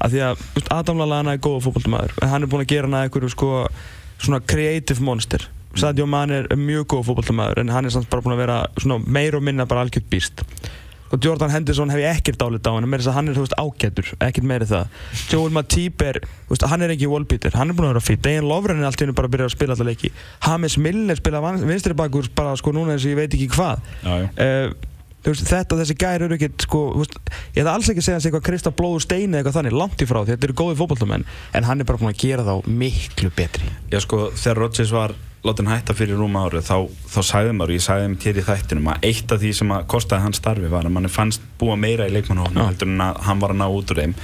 [0.05, 2.97] af því að Adam Lallana er góð fótballtamaður en hann er búinn að gera hann
[2.99, 3.51] að einhverju sko,
[4.21, 5.47] svona creative monster.
[5.75, 9.39] Sadio Mane er mjög góð fótballtamaður en hann er samt bara búinn að vera meir
[9.39, 10.45] og minna bara algjört býst
[11.15, 13.55] og Jordan Henderson hef ég ekkert álit á hann meira þess að hann er veist,
[13.59, 14.97] ágætur, ekkert meiri það.
[15.31, 16.19] Joel Matip er,
[16.51, 19.13] veist, hann er ekki wallbeater, hann er búinn að vera fýtt Dejan Lovren er alltaf
[19.15, 20.11] bara að byrja að spila alltaf leiki.
[20.47, 23.85] James Milner spila vinstri bakur bara sko núna eins og ég veit ekki hvað.
[24.03, 24.29] Já, já.
[24.47, 26.81] uh, veist, þetta og þessi gæri eru ekkert sko,
[27.55, 30.03] ég ætla alls ekki að segja hans eitthvað Krista Blóður Steini eða eitthvað þannig, langt
[30.03, 30.35] í frá því.
[30.35, 33.71] Þetta eru góði fótballtamenn en hann er bara búinn að gera þá miklu betri.
[33.93, 35.15] Já sko, þegar Rodgers var
[35.45, 36.77] láta hann hætta fyrir rúma árið þá,
[37.13, 39.87] þá sagði maður, ég sagði þeim til í þættinum að eitt af því sem að
[39.93, 43.43] kostaði hans starfi var að mann fannst búa meira í leikmannhóknu heldur en að hann
[43.43, 44.15] var að ná út úr þeim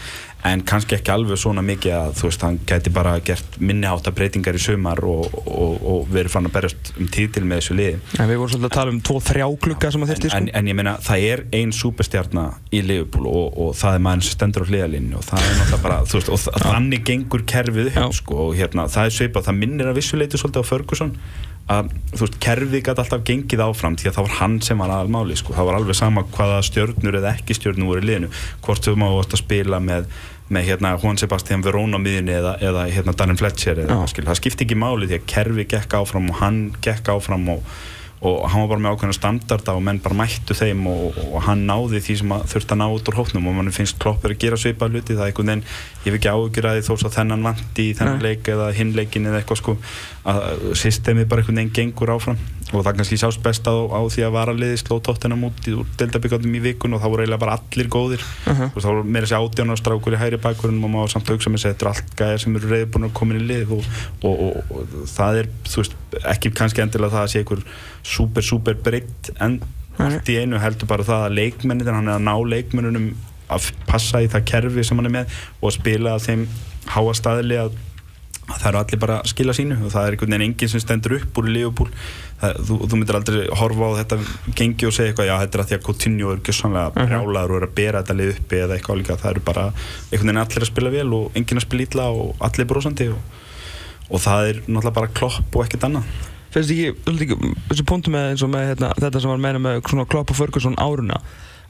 [0.46, 4.56] en kannski ekki alveg svona mikið að þú veist, hann gæti bara gert minniháta breytingar
[4.56, 7.98] í sumar og, og, og verið fann að berjast um títil með þessu liði.
[8.16, 10.40] En við vorum svolítið að tala um 2-3 klukka sem að þurfti sko.
[10.40, 14.26] En, en ég meina, það er ein superstjarnar í Liverpool og, og það er maður
[14.28, 17.92] sem stendur á hliðalínu og það er náttúrulega bara, þú veist, og þannig gengur kerfið
[17.92, 21.14] upp, sko, og hérna, það er svipað, það minnir að vissuleitu svolítið á Ferguson
[21.70, 24.92] að þú veist, kerfið gæti alltaf gengið áfram því að það var hann sem var
[24.94, 25.54] aðalmáli sko.
[25.54, 28.30] það var alveg sama hvaða stjörnur eða ekki stjörnur voru í liðinu,
[28.64, 30.10] hvort þú má að spila með,
[30.50, 34.66] með hérna Juan Sebastián Verón á miðinni eða, eða hérna Darren Fletcher eða, það skipti
[34.66, 37.74] ekki máli því að kerfið gekk áfram og hann gekk áfram og
[38.20, 41.62] og hann var bara með ákveðna standarda og menn bara mættu þeim og, og hann
[41.68, 44.58] náði því sem þurfti að ná út úr hóknum og mann finnst kloppur að gera
[44.60, 45.16] svipað hluti.
[45.16, 45.64] Það er einhvern veginn,
[46.04, 49.28] ég hef ekki áhugjur að því þó svo þennan vandi í þennan leik eða hinleikin
[49.30, 49.72] eða eitthvað sko
[50.28, 50.38] að
[50.76, 52.36] systemi bara einhvern veginn gengur áfram.
[52.70, 56.54] Og það kannski sást best á, á því að varaliði sló tóttina múti úr deltabyggandum
[56.54, 58.22] í vikun og þá voru eiginlega bara allir góðir.
[58.44, 58.68] Uh -huh.
[58.68, 61.60] og þá voru meira sér átjónarstrákur í hæri bakkurinn og maður samt að hugsa með
[66.32, 67.64] ekki kannski endilega það að sé einhver
[68.02, 69.60] super, super breytt en
[70.00, 73.12] allt í einu heldur bara það að leikmennin, hann er að ná leikmennunum
[73.50, 76.46] að passa í það kerfi sem hann er með og spila þeim
[76.90, 77.78] háa staðli að
[78.50, 81.16] það eru allir bara að skila sínu og það er einhvern veginn enginn sem stendur
[81.20, 81.90] upp úr Liverpool.
[82.40, 84.18] Þú, þú myndir aldrei horfa á þetta
[84.58, 87.10] gengi og segja eitthvað, já þetta er að því að Coutinho er gjössanlega mhm.
[87.10, 90.30] brjálaður og er að bera þetta lið uppi eða eitthvað líka, það eru bara einhvern
[90.30, 93.38] veginn allir að spila vel og enginn að spila ítla og allir brosandi og,
[94.10, 97.36] og það er náttúrulega bara klopp og ekkert annað Fyrst ekki,
[97.70, 101.20] þessu punktu með, með hérna, þetta sem var meina með klopp og Ferguson áruna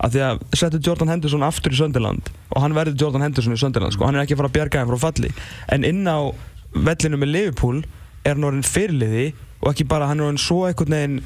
[0.00, 3.60] að því að setja Jordan Henderson aftur í Sönderland og hann verður Jordan Henderson í
[3.60, 5.32] Sönderland sko, hann er ekki að fara að bjarga hann frá falli
[5.76, 6.32] en inn á
[6.72, 7.82] vellinu með Liverpool
[8.24, 9.26] er hann orðin fyrirliði
[9.60, 11.20] og ekki bara hann er orðin svo einhvern veginn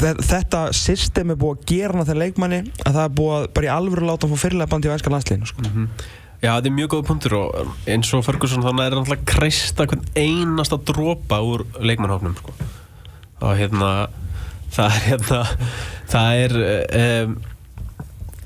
[0.00, 3.46] þetta system er búið að gera hann að það leikmanni að það er búið að
[3.56, 5.64] bara í alvöru láta hann fór fyrirlega bandi á ænska landsleginu sko.
[5.64, 5.86] mm -hmm.
[6.42, 9.26] Já, þetta er mjög góð punktur og um, eins og Ferguson þannig er það náttúrulega
[9.30, 12.54] kreista hvern einasta drópa úr leikmannhóknum sko.
[13.46, 13.90] og hérna
[14.74, 15.38] það er hérna
[16.10, 16.56] það er
[16.98, 17.36] um,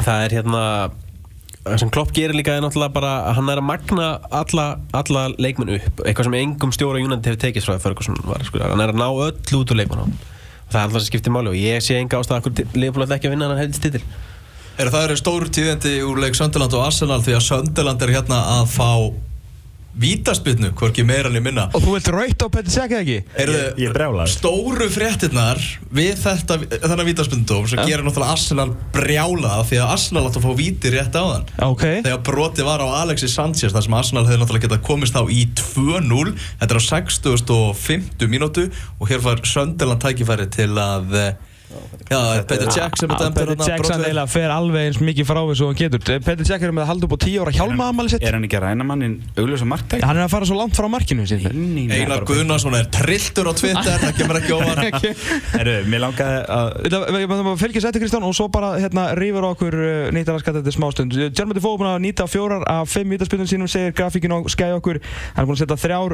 [0.03, 0.63] það er hérna
[1.67, 5.25] það sem Klopp gerir líka er náttúrulega bara að hann er að magna alla, alla
[5.41, 8.61] leikmenn upp eitthvað sem engum stjóra Júnandi hefur tekist frá Ferguson var sko.
[8.61, 10.07] hann er að ná öll út úr leikmenn á
[10.69, 13.39] það er alltaf sem skiptir máli og ég sé enga ástæða að leifbúlega ekki að
[13.39, 14.05] vinna hann hefði stitil
[14.77, 18.43] Er það eru stóru tíðendi úr leik Sönderland og Arsenal því að Sönderland er hérna
[18.59, 18.91] að fá
[19.97, 23.15] Vítaspilnu, hvorki meira enn ég minna Og þú vilt raukt á Cech eða ekki?
[23.41, 25.63] Ég, ég brjálaði Stóru fréttinnar
[25.97, 27.87] við þetta, þennan vítaspilnudóm sem ja.
[27.89, 32.05] gerir náttúrulega Arsenal brjálað því að Arsenal átt að fá víti rétt á þann okay.
[32.05, 35.49] Þegar broti var á Alexis Sanchez þar sem Arsenal hefði náttúrulega getað komist á í
[35.57, 38.69] 2-0 Þetta er á 60.50 mínútu
[39.01, 41.17] og hér var Sönderland tækifæri til að
[42.07, 45.41] Já, Petr Cech sem er dæmdur Petr Cech sann eiginlega fer alveg eins mikið frá
[45.49, 46.01] þessu og hann getur.
[46.27, 48.23] Petr Cech er með að halda upp á 10 ára hjálmaðamali sitt.
[48.27, 50.05] Er hann ekki að ræna mannin augljósa marktæk?
[50.07, 54.13] Hann er að fara svo langt frá markinu Einar Gunnarsson er trilltur á Twitter það
[54.21, 54.79] kemur ekki óvar
[55.57, 56.67] Herru, mér langaði að
[57.17, 60.43] Við máum að fylgja sætti Kristján og svo bara hérna rýfur okkur uh, nýttar að
[60.45, 61.11] skatta þetta smástund.
[61.37, 64.79] Germany Fó er búin að nýta fjórar af fimm vítaspilnum sínum segir grafíkin og skæði
[64.79, 64.99] okkur.
[65.35, 66.13] Hann er búin að setja þrjár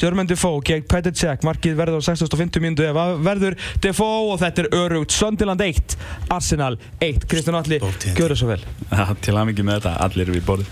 [0.00, 4.64] Germany Fó gegn Petr Cech markið verður á 650 mínútu eða verður Defoe og þetta
[4.64, 5.96] er örugt Söndiland 1,
[6.32, 7.80] Arsenal 1 Kristján Alli,
[8.16, 8.60] gjör það svo vel.
[8.90, 10.66] Ja, Til aðmyggjum með þetta, allir eru við bórið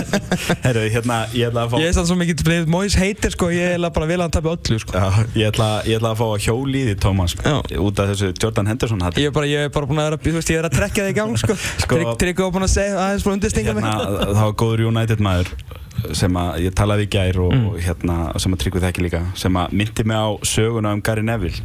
[0.66, 3.74] Herru, hérna, ég ætla að fá Ég er sann svo mikið, Móis heitir sko, ég
[3.76, 4.94] ætla bara að vilja að hann tapja öllu sko.
[4.94, 7.36] Já, ég ætla, ég ætla að fá að hjóli því, Tómas
[7.80, 10.22] út af þessu Jordan Henderson hætti Ég er bara, ég er bara búin að vera,
[10.24, 12.74] þú veist, ég er að trekja það í gang sko, sko Trygg og búin að
[12.76, 13.86] segja, aðeins búin að undirstinga mig.
[13.86, 15.54] hérna, Það var góður United maður
[16.16, 17.68] sem að ég talaði í gær og, mm.
[17.70, 21.24] og hérna, sem að tryggðu þekki líka sem að myndi mig á söguna um Gary
[21.26, 21.64] Neville.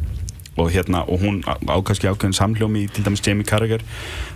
[0.55, 3.81] Og hérna, og hún ákvæmst ákveðin samljómi í til dæmis Jamie Carragher.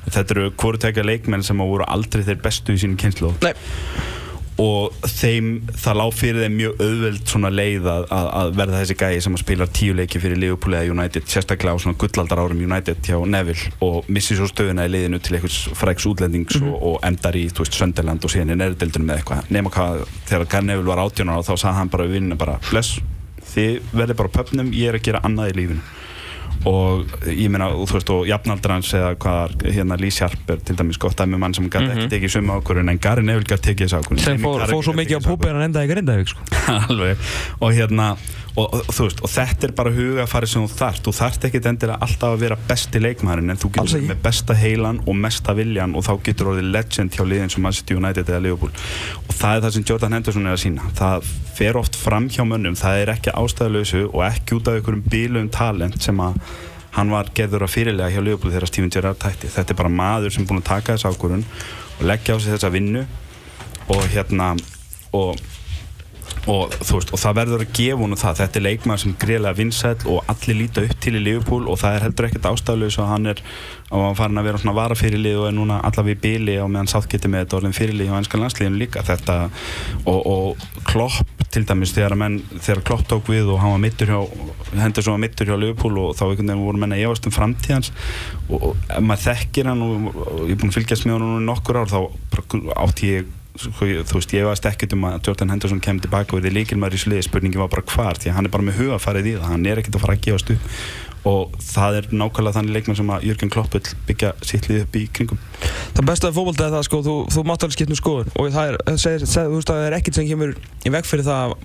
[0.09, 3.53] Þetta eru hvorutekja leikmenn sem að voru aldrei þeir bestu í sínu kynslu Nei
[4.59, 9.21] og þeim, það lág fyrir þeim mjög auðveld svona leið að, að verða þessi gæi
[9.23, 12.99] sem að spila tíu leiki fyrir Liverpool eða United, sérstaklega á svona gullaldar árum United
[13.07, 13.71] hjá Neville.
[13.85, 16.73] Og missi svo stöðuna í leiðinu til einhvers fræks útlendings mm -hmm.
[16.75, 20.03] og, og endar í, þú veist, Sönderland og síðan í nærdeldunum með eitthvað, nema hvað
[20.25, 22.99] þegar Gary Neville var 18 ára þá sagði hann bara við vinnum bara bless,
[23.55, 25.98] þið verður bara pöpnum, ég er að gera annað í lífinu
[26.67, 30.99] og ég meina, þú veist, og jafnaldrans eða hvað, hérna Lee Sharp er til dæmis
[30.99, 31.99] gott dæmi um mann sem gæti mm -hmm.
[31.99, 34.23] ekki tekið sömu ákvörðun en Gary Neville gæti tekið þessu ákvörðun.
[34.25, 36.39] Sem fór, fór svo mikið á púpið en enda í Grindavík sko.
[36.89, 37.17] alveg,
[37.59, 38.17] og hérna
[38.59, 41.67] og, og, þú veist, og þetta er bara hugafari sem þú þarft, þú þarft ekkit
[41.71, 45.95] endilega alltaf að vera besti leikmæðurinn en þú getur með besta heilan og mesta viljan
[45.95, 48.73] og þá getur orðið legend hjá liðin sem Manchester United eða Liverpool.
[49.27, 52.43] Og það er það sem Jordan Henderson er að sína það fer oft fram hjá
[52.47, 56.39] mönnum, það er ekki ástæðuleysu og ekki út af einhverjum bílum talent sem að
[56.95, 59.51] hann var gerður að fyrirlega hjá Liverpool þegar Steven Gerrard tætti.
[59.53, 61.45] Þetta er bara maður sem er búin að taka þess ákvörðun
[61.99, 63.05] og leggja á sig þessa vinnu
[63.89, 64.53] og hérna
[65.17, 65.39] og
[66.47, 68.39] og, veist, og það verður að gefa hún það.
[68.39, 71.97] Þetta er leikmaður sem greiðlega vinsæl og allir líta upp til í Liverpool og það
[71.97, 73.43] er heldur ekkert ástæðulegs og hann er
[73.89, 77.29] og farin að vera svona varafyrirlið og er núna allavega í bíli og meðan sáttgeti
[77.31, 79.03] með þetta orðin fyrirlið á ennskan landsliðinu líka.
[79.07, 79.37] Þetta
[80.05, 84.13] og, og Klopp til dæmis þegar, menn, þegar Klopp tók við og hann var mittur
[84.13, 84.19] hjá
[84.77, 87.89] hendur svo að mittur hjá Liverpool og þá einhvern veginn voru menna ást um framtíðans
[88.49, 91.81] og, og maður þekkir hann og, og ég er búin að fylgjast með hann nokkur
[91.81, 91.99] ár þá
[92.85, 96.55] átti ég þú veist, ég veist ekkert um að Jordan Henderson kemur tilbaka og verði
[96.55, 99.35] líkilmæður í sliði spurningi var bara hvar, því að hann er bara með hugafarið í
[99.35, 100.77] það hann er ekkert að fara að gefast upp.
[101.27, 104.95] Og það er nákvæmlega þannig leikmenn sem að Jörgen Klopp vil byggja sitt lið upp
[104.95, 105.41] í kringum.
[105.97, 108.31] Það besta af fólkvölda er það sko, þú, þú mátt alveg skipta um skoðun.
[108.39, 111.27] Og það er, segir, segir, veist að það er ekkert sem kemur í veg fyrir
[111.27, 111.57] það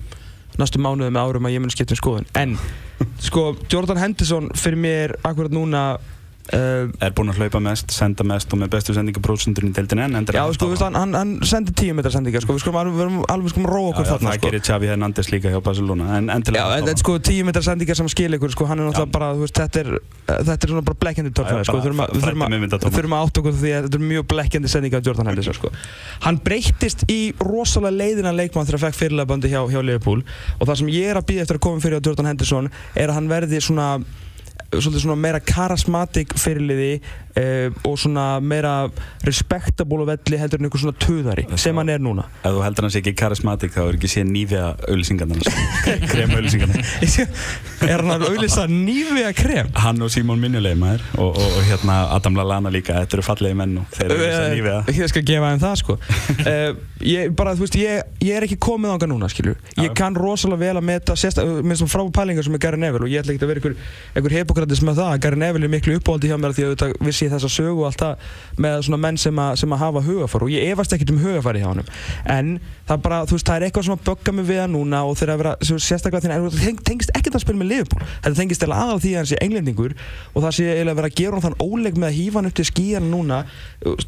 [0.59, 2.27] næstu mánuðu með árum að ég mun skipta um skoðun.
[2.35, 2.57] En
[3.29, 5.85] sko, Jordan Henderson fyrir mér akkurat núna
[6.53, 10.27] Uh, er búinn að hlaupa mest, senda mest og með bestu sendingaprósenturinn í deildin enn
[10.29, 13.89] Já, sko, veist, hann, hann sendir 10 metrar sendingar sko, við skulum alveg, skulum róa
[13.89, 14.45] okkur þarna Það sko.
[14.45, 18.05] gerir Xavi Hernandez líka hjá Barcelona en, Já, en, en sko 10 metrar sendingar sem
[18.13, 19.89] skil ykkur sko, hann er náttúrulega bara, veist, þetta er
[20.27, 21.85] þetta er svona bara blekkjandi tórfæði sko, við
[22.85, 25.73] þurfum að átt okkur því að þetta er mjög blekkjandi sendingar af Jordan Henderson sko.
[26.27, 29.33] Hann breyttist í rosalega leiðina leikmann þegar hann fekk fyrirlega
[34.71, 36.99] svolítið svona meira karasmatik fyrirliði
[37.35, 38.73] uh, og svona meira
[39.25, 42.27] respektabólu velli heldur en einhver svona töðari sem hann er núna.
[42.41, 45.35] Ef þú heldur hans ekki karasmatik þá er ekki séð nývega auðlisingarna
[46.11, 46.75] krem auðlisingarna
[47.85, 49.67] Er hann að auðlisa nývega krem?
[49.77, 51.01] Hann og Simon Minnuleg maður.
[51.19, 52.95] Og, og, og hérna Adam Lallana líka.
[53.03, 55.75] Þetta eru fallegi menn og þeir eru auðlisa eh, nývega Ég skal gefa þeim það
[55.81, 55.93] sko.
[56.39, 56.71] Uh,
[57.15, 57.93] ég, bara veist ég,
[58.23, 61.13] ég er ekki komið ánga núna skilju ég kann rosalega vel að meta
[61.65, 63.75] með svona frápælingar sem er Gary Neville og ég ætla ekki að vera einhver,
[64.15, 64.33] einhver
[67.29, 70.05] það sé þessa sögu og allt það með svona menn sem að, sem að hafa
[70.05, 71.83] hugafar og ég efast ekkert um hugafari hjá hann
[72.35, 72.51] en
[72.87, 75.33] það, bara, veist, það er eitthvað sem að bögga mig við hann núna og þegar
[75.33, 75.53] að vera
[75.85, 78.07] sérstaklega því að það tengist ekkert að spila með Liverpool.
[78.25, 79.95] Þetta tengist eða aðal því að hann sé englendingur
[80.33, 82.49] og það sé eða að vera að gera hann þann óleg með að hýfa hann
[82.49, 83.39] upp til skíjan núna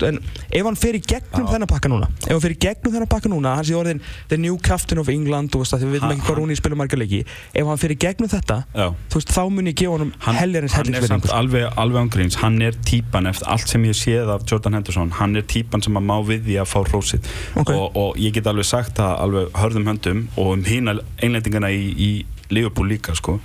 [0.07, 0.19] en
[0.51, 3.31] ef hann fer í gegnum þennan pakka núna ef hann fer í gegnum þennan pakka
[3.31, 4.01] núna hann sé orðin
[4.31, 7.65] the new captain of England og við veitum ekki hvað Rúni spilur marga leiki ef
[7.69, 8.61] hann fer í gegnum þetta
[9.13, 11.33] veist, þá mun ég gefa hann heljarins hellingsverðingur
[13.07, 16.15] típan eftir allt sem ég séð af Jordan Henderson hann er típan sem að má
[16.27, 17.75] við því að fá rósið okay.
[17.75, 21.87] og, og ég get alveg sagt það alveg hörðum höndum og um hína einlendingana í,
[21.95, 22.09] í
[22.49, 23.39] Liverpool líka sko.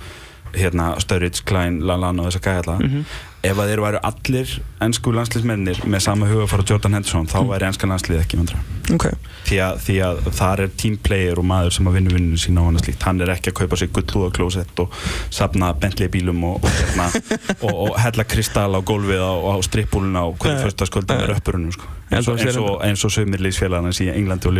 [0.53, 4.51] Hérna Sturridge, Klein, Lallana og þess að gæla mm -hmm ef að þeir væru allir
[4.83, 7.49] ennsku landslýsmennir með sama huga fara Jordan Henderson þá mm.
[7.51, 8.61] væri ennska landslýð ekki vandra
[8.95, 9.17] okay.
[9.49, 12.79] því, því að þar er teamplayer og maður sem að vinna vinninu sína á hann
[12.79, 14.95] slíkt hann er ekki að kaupa sér gullúðaklósett og
[15.33, 17.09] sapna Bentley bílum og, og, hérna,
[17.67, 21.91] og, og hella kristall á gólfið á, á strippbúluna og hverju förstaskvölda með röppurunum sko.
[22.13, 22.39] eins og,
[22.79, 24.55] og sömirlýsfélagarnas í Englandi og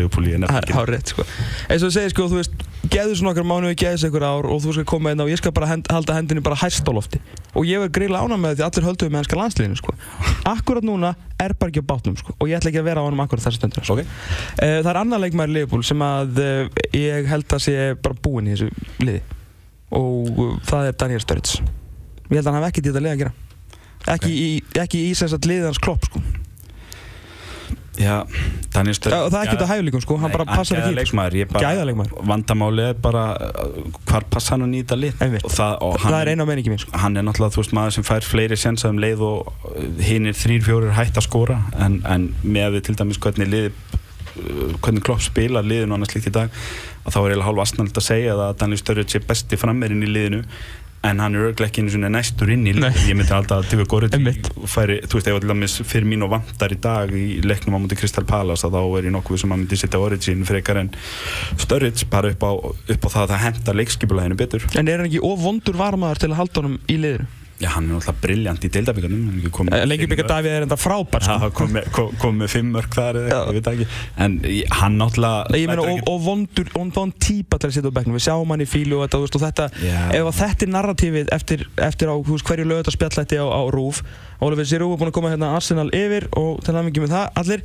[0.92, 1.28] rétt sko
[1.70, 4.60] eins og segir sko þú veist geður svona okkar mánu geður þessu ykkur ár og
[4.64, 7.22] þú skal koma inn og ég skal bara hend, halda hendinu bara hæst á lofti
[7.54, 9.96] og ég verð grila ána með því allir hölduðu með ennska landsliðinu sko.
[10.50, 12.36] Akkurat núna er bara ekki á bátnum sko.
[12.36, 13.96] og ég ætla ekki að vera á hann um akkurat þessu stundur sko.
[13.96, 14.08] okay.
[14.60, 18.52] uh, Það er annar leikmæri Leopold sem að uh, ég held að sé bara búinn
[18.52, 18.70] í þessu
[19.00, 19.24] liði
[19.94, 21.64] og uh, það er Daniel Sturridge
[22.30, 23.36] Ég held að hann hef ekki þetta lið að gera
[24.04, 24.98] Ekki okay.
[25.00, 26.24] í, í þess að liðans klopp sko
[28.00, 28.26] Já,
[28.74, 30.96] Daniel Sturridge Það er ekkert að hægulíkum sko, hann bara passar ekki
[31.62, 33.26] Gæðaleikmar Vandamáli er bara
[34.10, 36.82] hvar passa hann að nýta lit og það, og hann, það er eina meningi mín
[36.82, 36.94] sko.
[37.04, 39.52] Hann er náttúrulega þú veist maður sem fær fleiri sensa um leið og
[40.02, 43.70] hinn er þrýr fjórir hægt að skóra en, en með við til dæmis hvernig lið
[44.82, 46.50] hvernig Klopp spila liðinu annars líkt í dag
[47.04, 50.10] að þá er eiginlega hálf astnald að segja að Daniel Sturridge er besti frammerinn í
[50.10, 50.42] liðinu
[51.04, 53.72] en hann er örglega ekki einu svona næstur inn í leik ég myndi alltaf að
[53.74, 54.20] Divo Goriti
[54.72, 58.04] færi, þú veist, ef allir fyrir mín og vantar í dag í leiknum á mútið
[58.04, 60.94] Crystal Palace þá er ég nokkuð sem að myndi sitta Origin frekar en
[61.60, 62.52] Sturridge bara upp á,
[62.96, 64.68] upp á það að það henda leikskipuleginu betur.
[64.80, 67.28] En er hann ekki of vondur varmaðar til að halda honum í liður?
[67.64, 71.38] Já, hann er náttúrulega brilljant í deildabíkarnum Lengjubíkar Davíð er enda frábær sko.
[71.46, 71.88] Það kom með,
[72.20, 73.88] kom, með fimm mörg þar eða eitthvað, ég veit ekki.
[74.26, 74.36] En
[74.82, 78.18] hann náttúrulega Ég meina, og, og vondur, vond típa til að setja á bekknum.
[78.20, 79.70] Við sjáum hann í fílu og þetta, og þetta
[80.20, 84.04] Ef þetta er narratífið eftir, eftir á veist, hverju lögut að spjallætti á, á Rúf
[84.44, 87.38] Ólafur Sirú er búin að koma hérna Arsenal yfir og til að mikið með það
[87.40, 87.64] allir.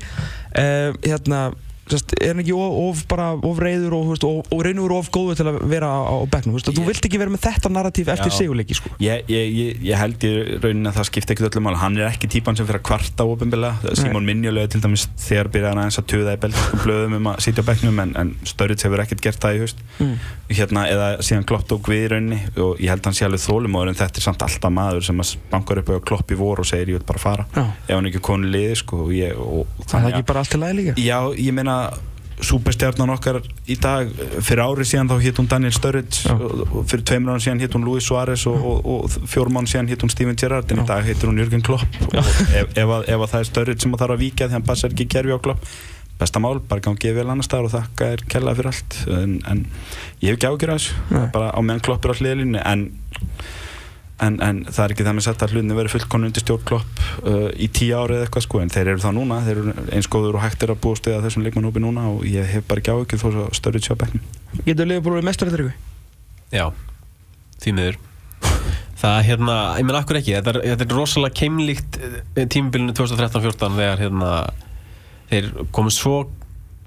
[0.54, 1.40] Uh, Hérna
[1.88, 5.38] Sest, er hann ekki of, of, bara, of reyður og, og, og reynur of góður
[5.40, 8.34] til að vera á, á begnum þú, þú vilt ekki vera með þetta narratív eftir
[8.34, 8.92] sigurleiki sko.
[9.02, 12.30] ég, ég, ég held í rauninni að það skipta ekkert öllum mál hann er ekki
[12.32, 16.08] típan sem fyrir að kvarta ofinbilla Simon Minjulega til dæmis þegar byrjaði hann aðeins að
[16.12, 19.42] tuða í belgiskum blöðum um að sitja á begnum en, en Sturridge hefur ekkert gert
[19.42, 19.82] það í haust.
[19.98, 20.14] Mm.
[20.52, 23.42] hérna, eða síðan Klopp tók við í rauninni og ég held að hann sé alveg
[23.44, 25.22] þólumóður en þetta er samt alltaf maður sem
[25.52, 27.46] bankar upp á Klopp í vor og segir ég vil bara fara.
[27.54, 27.64] Já.
[27.88, 29.38] ef hann ekki konu liði sko, ég,
[29.84, 30.96] það er ekki bara allt til aðeins líka?
[31.02, 31.77] Já, ég meina
[32.38, 34.12] Súperstjarnan okkar í dag.
[34.46, 36.36] Fyrir árið síðan þá hitt hún Daniel Sturridge
[36.86, 40.04] fyrir tveimur ára síðan hitt hún Luis Suárez og, og, og fjórum ára síðan hitt
[40.06, 40.70] hún Steven Gerrard.
[40.70, 41.98] En í dag hittur hún Jürgen Klopp.
[42.14, 44.94] Ef, ef, að, ef að það er Sturridge sem þarf að vika því hann passar
[44.94, 45.66] ekki kerfi á Klopp
[46.18, 48.96] besta mál, bara gangið vel annar staðar og þakka er kellað fyrir allt.
[49.14, 49.60] En, en
[50.22, 51.22] ég hef ekki ágjör að þessu.
[51.34, 52.88] Bara á meðan Klopp er á hliðlinni en
[54.18, 57.44] En, en það er ekki það með sett að hlutinni verið fullkonu undir stjórnklopp uh,
[57.54, 60.40] í tíu ári eða eitthvað sko en þeir eru það núna, þeir eru eins góður
[60.40, 63.28] og hægtir að búa stiða þessum leikmannhópi núna og ég hef bara ekki ávikið þó
[63.30, 64.24] að störu tjá bekkin
[64.66, 65.76] Getur Leopold mestur þetta ykkur?
[66.50, 66.64] Já,
[67.62, 68.00] því miður.
[68.98, 70.34] Það er hérna, ég menn akkur ekki?
[70.34, 74.32] Þetta er, þetta er rosalega keimlíkt eh, tímubilinu 2013-14 þegar hérna
[75.28, 76.16] þeir komið svo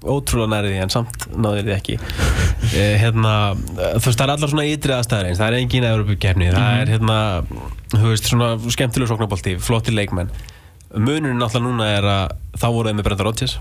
[0.02, 1.98] ótrúlega nærið því en samt náður því ekki
[2.78, 6.48] eh, hérna, þú veist það er allar svona ytri aðstæðar eins, það er engin Európa-gerni,
[6.52, 6.80] það mhm.
[6.80, 7.18] er hérna
[7.92, 10.32] þú veist svona skemmtilega sóknarbolti flotti leikmenn,
[10.96, 13.58] munurinn náttúrulega núna er að þá voru þeim með Brenda Rodgers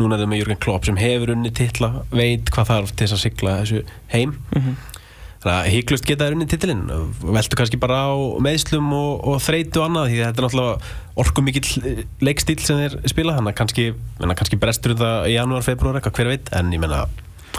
[0.00, 3.22] núna er þeim með Jürgen Klopp sem hefur unni tilla, veit hvað þarf til að
[3.22, 4.93] sigla þessu heim mm -hmm.
[5.68, 6.84] Híklust geta þér unni titilinn.
[7.22, 11.48] Veltu kannski bara á meðslum og, og þreytu og annað því þetta er náttúrulega orkum
[11.48, 13.86] mikill leikstíl sem þeir spila þannig að kannski,
[14.24, 17.04] kannski brestur það í janúar, februar eitthvað, hver veit en ég menna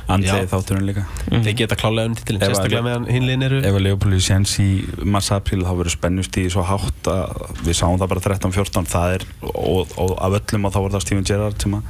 [0.07, 1.03] andlega þátturinn líka.
[1.29, 1.43] Mm.
[1.45, 3.61] þeir geta klálega um titilin, sérstaklega meðan hinlegin eru.
[3.65, 4.69] ef að Leopold Jens í
[5.01, 9.25] massa-apríl þá verður spennust í svo hátt að við sáum það bara 13-14 það er,
[9.41, 11.83] og, og af öllum og þá var það Steven Gerrard sem að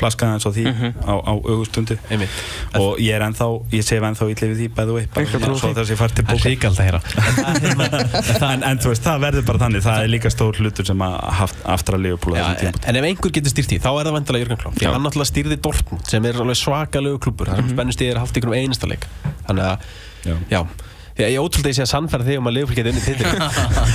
[0.00, 0.92] flaskaði eins og því mm -hmm.
[1.04, 1.98] á, á augustundu
[2.80, 5.20] og ég er ennþá, ég sef ennþá í lifið því bæðu upp,
[5.60, 6.48] svo þess að ég fær til bóka
[8.50, 11.16] en, en þú veist, það verður bara þannig það er líka stór hlutur sem að
[11.40, 14.60] haft aftur að Leopold en ef einhver getur stýrt því, þá er það vantilega Jörgur
[14.62, 18.22] Klopp, því hann náttúrulega stýrði Dortmund sem er svakalögu klubur það sem spennust ég er
[18.22, 19.06] haft ykkur um einasta leik.
[19.48, 19.90] Þannig að,
[20.28, 20.60] já, já
[21.20, 23.26] Ég er ótrúlega að ég sé að sannfæra þig um að Leopold geti unni títil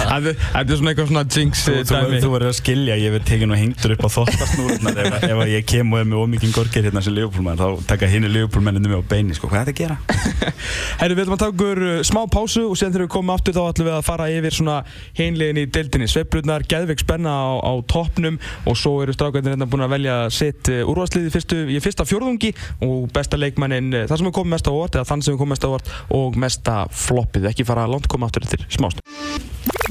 [0.06, 3.54] Það er svona eitthvað svona jinx Þú, þú, þú verður að skilja, ég verð tekinn
[3.56, 7.02] og hengtur upp á þóttasnúrnar ef, ef ég kem og er með ómikinn gorgir hérna
[7.06, 9.50] sem mann þá taka hinn í Leopold menninu mig á beini sko.
[9.50, 9.98] hvað er þetta að gera?
[11.02, 13.58] Herru, við ætlum að taka okkur uh, smá pásu og sen þegar við komum aftur
[13.58, 14.78] þá ætlum við að fara yfir svona
[15.18, 19.86] heimlegin í deildinni Sveipbrunnar, Gæðvik spenna á, á toppnum og svo eru strákvæðin hérna búin
[19.86, 22.54] að velja sitt uh, úrvarsliði fyrstu, í fyrsta fjórðungi
[22.86, 25.56] og besta leikmannin, það sem er komið mest á orð eða þann sem er komið
[25.56, 26.78] mest á orð og mesta
[27.16, 29.04] floppið, ekki fara langt koma áttur eftir smást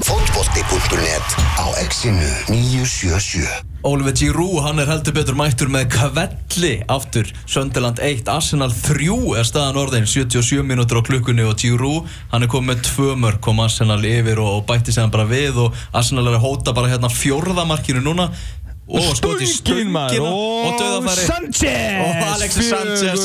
[0.05, 3.47] Fótbolti.net á exinu 977
[3.85, 7.29] Oliver Giroud, hann er heldur betur mættur með kvelli aftur.
[7.45, 12.49] Sönderland 1, Arsenal 3 er staðan orðin, 77 mínútur á klukkunni og Giroud, hann er
[12.49, 15.77] komið með tvö mörg kom Arsenal yfir og, og bætti sig hann bara við og
[15.93, 18.31] Arsenal er að hóta bara hérna fjórðamarkinu núna
[18.85, 21.95] og skoti stungina og döðafæri Sanchez!
[22.05, 23.23] Og Alexis Sanchez.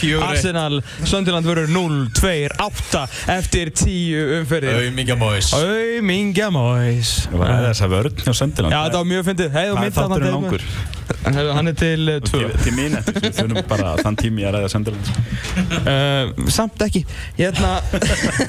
[0.00, 3.02] 4-1 Arsenal, Sönderland verður 0-2-8
[3.34, 4.78] eftir 10 umferðir.
[4.84, 9.26] Auðmingja Móis Auðmingja Móis Það var þess að vörð á Sönderland Já, það var mjög
[9.30, 9.50] fyndið.
[9.56, 10.68] Það er þátturinn ángur
[11.56, 14.70] Hann er til 2 uh, Til mín eftir, við þurfum bara þann tími að ræða
[14.76, 15.12] Sönderland
[15.82, 17.02] uh, Samt ekki.
[17.40, 17.74] Hérna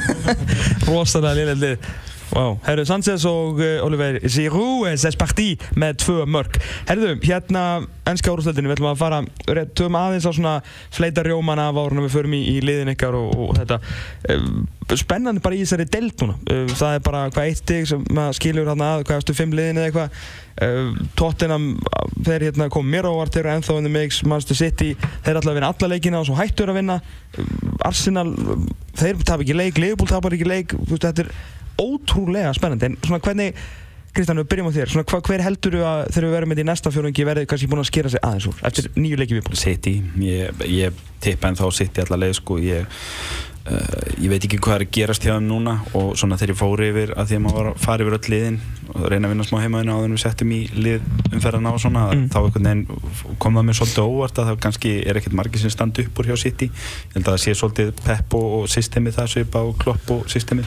[0.87, 1.91] Rósalega liðlega lið
[2.31, 2.57] Wow.
[2.63, 7.63] Herru Sanchez og uh, Oliver Giroud c'est parti með tvö mörg Herru, hérna
[8.07, 9.19] ennska árústöldinu við ætlum að fara,
[9.75, 10.53] töfum aðeins á svona
[10.93, 13.77] fleita rjóman af árunum við förum í, í liðin ykkar og, og þetta.
[14.31, 16.37] Uh, spennandi bara í þessari delt núna.
[16.73, 19.79] Það er bara hvað eitt stig sem maður skilur hérna að, hvað erstu fimm liðin
[19.79, 20.17] eða eitthvað.
[21.17, 21.69] Tottenham,
[22.25, 24.91] þeir hérna kom mér ávart þeir eru ennþá the mix, Manchester City
[25.23, 26.99] þeir ætla að vinna alla leikina og svo hættur að vinna.
[27.87, 28.27] Arsenal,
[28.99, 31.31] þeir tapar ekki leik Liverpool tapar ekki leik, þetta er
[31.81, 32.91] ótrúlega spennandi.
[32.91, 33.61] En svona hvernig,
[34.11, 34.91] Kristján, við byrjum á þér.
[34.91, 37.69] Svona hva, hver heldur þú að þegar við verðum með því næsta fjórungi verðið kannski
[37.71, 39.61] búin að skera sig aðeins úr eftir nýju leiki viðbúin?
[39.61, 39.93] City,
[40.25, 42.99] ég, ég tippa en þá City allavega sko, ég
[43.61, 46.57] Uh, ég veit ekki hvað er að gerast hjá þeim núna og svona þegar ég
[46.57, 48.55] fóri yfir að því að maður fara yfir öll liðin
[48.87, 52.05] og reyna að vinna smá heimaðinu á að við settum í lið umferðarna og svona
[52.09, 52.23] mm.
[52.33, 56.23] þá kom það mér svolítið óvart að það kannski er ekkert margir sem standi upp
[56.23, 56.71] úr hjá City.
[56.71, 60.25] Ég held að það sé svolítið pepp og, og systemi það svipa og klopp og
[60.33, 60.65] systemi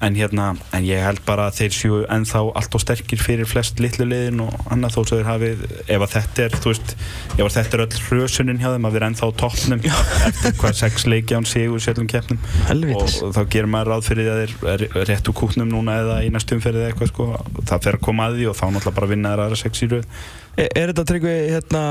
[0.00, 3.80] en hérna, en ég held bara að þeir séu ennþá allt og sterkir fyrir flest
[3.82, 6.94] litlu liðin og annað þó sem þeir hafið ef að þetta er, þú veist,
[7.36, 9.84] ef að þetta er öll hrösunin hjá þeim að vera ennþá á toppnum
[10.30, 12.40] eftir hvað sex leiki án sigur sjálfum keppnum.
[12.70, 13.20] Helvítis.
[13.26, 16.20] og þá gerir maður ráð fyrir því að þeir er rétt úr kúknum núna eða
[16.24, 19.12] í næstum fyrir eitthvað sko, það fer að koma að því og þá náttúrulega bara
[19.12, 20.12] vinna þeir aðra sex í röð.
[20.58, 21.82] Er, er þetta tryggvi, hérna,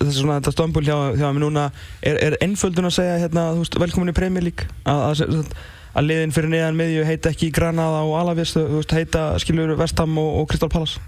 [0.00, 1.68] þessi svona, þetta stömbul hjá, hjá mér núna,
[2.02, 5.52] er, er einföldun að segja, hérna, þú veist, velkomin í Premier League, að, að,
[5.94, 10.18] að liðin fyrir neðan miðju heita ekki Granada og Alavis, þú veist, heita, skiljur, Vestham
[10.20, 11.00] og, Crystal Palace?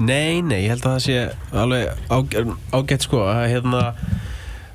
[0.00, 1.16] Nei, nei, ég held að það sé
[1.60, 3.84] alveg ágætt, sko að hérna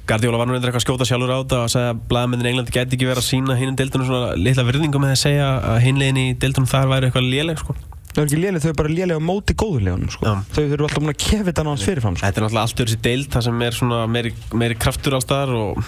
[0.06, 2.52] Guardiola var nú reyndar eitthvað að skjóta sjálfur á þetta og sagði að blagamennir í
[2.52, 5.80] Englandi gæti ekki verið að sína hinn deildunum svona litla virðingu með að segja að
[5.82, 7.76] hinlegin í deildunum þar væri eitthvað léleg sko.
[8.12, 10.30] Þau eru ekki léleg, þau eru bara léleg á móti góðurlegunum, sko.
[10.30, 10.36] Já.
[10.56, 12.28] Þau eru alltaf búin að kefa þetta náttúrulega fyrirfram, sko.
[12.28, 14.32] Þetta er náttúrulega allt öðru sér deild það sem er svona meiri,
[14.62, 15.82] meiri kraftur á staðar og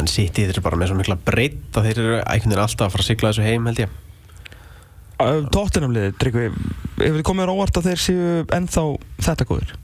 [0.00, 2.86] en City þeir eru bara með svo mikla breytt að þeir eru einhvern veginn alltaf
[2.86, 4.00] að fara að sigla þessu heim held ég.
[5.54, 6.48] Tottenham liðið, tryggvi,
[6.98, 8.84] hefur þið komið óvart að þeir séu ennþá
[9.28, 9.74] þetta góður?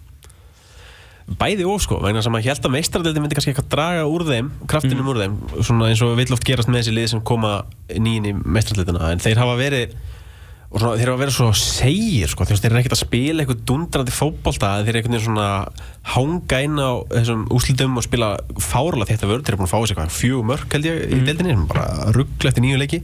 [1.39, 4.47] Bæði og sko, vegna sem að held að meistaradeildin myndi kannski eitthvað draga úr þeim,
[4.71, 7.51] kraftinum úr þeim, svona eins og vill oft gerast með þessi lið sem koma
[7.93, 9.93] nýjinn í meistaradeildina, en þeir hafa verið
[10.69, 14.13] og svona, þeir hafa verið svo segir sko, þeir eru ekkert að spila eitthvað dundrandi
[14.13, 15.47] fótbolta, þeir eru veginn svona
[16.13, 19.79] hanga inn á þessum úslitum og spila fárlega þetta vörð, þeir eru búin að fá
[19.79, 23.03] þessi eitthvað fjögur mörk held ég í deildinni, sem bara ruggla eftir nýju leiki.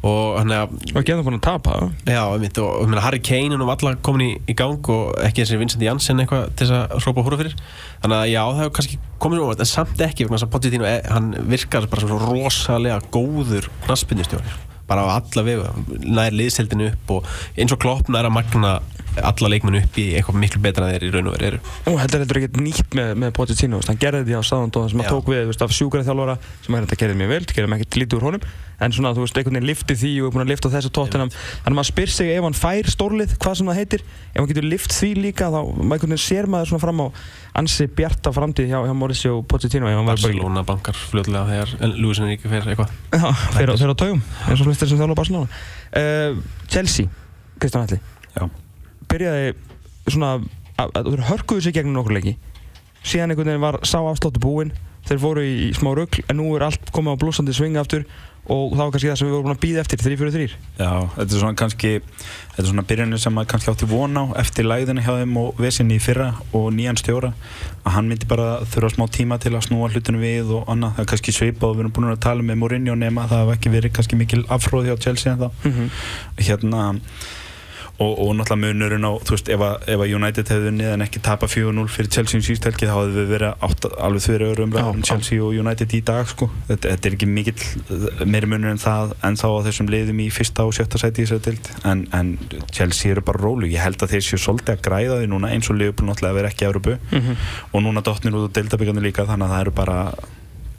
[0.00, 2.12] Og hann er að Og ekki ennþá búin að tapa, það?
[2.14, 5.44] Já, og, og meina, Harry Kane er nú alltaf komin í, í gang og ekki
[5.44, 7.58] þessi Vincent Janssen eitthvað til þess að hrópa húra fyrir.
[8.00, 11.30] Þannig að já, það hefur kannski komið óvart en samt ekki, þess að Pochettino hann
[11.52, 14.56] virkar bara svo rosalega góður knaspinnistjóri,
[14.90, 15.66] bara á alla vegu
[16.02, 18.74] nær liðseldinu upp og eins og Klopp nær að magna
[19.18, 21.60] alla leikmennu upp í eitthvað miklu betra en þeir í raun og veru eru.
[21.86, 25.10] Nú, heldur þetta ekkert nýtt með, með Pochettino, hann gerði þetta á Sáðandóðan sem hann
[25.10, 28.00] tók við, veist, af sjúkara þjálfara sem er þetta gerði mjög vel, gerði mig ekkert
[28.04, 28.48] lítið úr honum
[28.80, 31.28] en svona, þú veist, einhvern veginn lifti því og er búin að lifta þessu tóttinam
[31.34, 34.48] þannig að maður spyr sig ef hann fær stórlið, hvað sem það heitir ef hann
[34.48, 37.06] getur lift því líka, þá maður einhvern veginn sér maður svona fram á
[37.60, 42.48] ansi bjarta framtíð hjá, hjá Mauricio Pochettino hann ekki- Barcelona bankar fljóðlega þegar Lewis Enrique
[42.54, 42.96] fer eitthvað.
[43.20, 45.60] Já, þeir á- taugum, eins og flestir sem þjálfa Barcelona.
[45.92, 46.40] Uh,
[46.72, 47.10] Chelsea,
[47.60, 48.00] Kristján Alli
[48.38, 48.48] Já.
[49.10, 49.50] Byrjaði
[50.10, 50.32] svona
[50.80, 52.36] þeir hörkuðu sig gegnum nokkur leiki.
[53.04, 54.72] Síðan einhvern veginn var sá afsláttu búinn
[55.08, 58.02] þeir fóru í, smá rugl en nú er allt komið á blúsandi svinga aftur
[58.50, 60.44] og það var kannski það sem við vorum að býða eftir 3-4-3
[60.80, 64.24] Já, þetta er svona kannski þetta er svona byrjanir sem maður kannski átti von á
[64.42, 67.32] eftir læðina hjá þeim og vesinni í fyrra og nýjan stjóra
[67.84, 71.04] að hann myndi bara þurfa smá tíma til að snúa hlutinu við og annað, það
[71.06, 73.74] er kannski svipað og við erum búin að tala með Mourinho nema það hafa ekki
[73.76, 75.90] verið kannski mikil afhróði á Chelsea en þá Mhm.
[76.44, 76.84] hérna
[78.00, 81.04] og, og náttúrulega munurinn á, þú veist, ef að, ef að United hefði unnið en
[81.04, 84.64] ekki tapa 4-0 fyrir Chelsea síðust helgi þá hefði við verið átt, alveg þurri öru
[84.64, 85.04] umræðum um.
[85.04, 86.48] Chelsea og United í dag sko.
[86.70, 90.28] þetta, þetta er ekki mikill meiri munur en það en þá á þessum liðum í
[90.32, 92.32] fyrsta og sjötta sæti í þessari dild en, en
[92.72, 95.68] Chelsea eru bara rólu ég held að þeir séu svolítið að græða því núna eins
[95.68, 97.36] og Liverpool náttúrulega að vera ekki í Európu Mhm.
[97.74, 99.98] og núna dottnir út á deildabíkandi líka þannig að það eru bara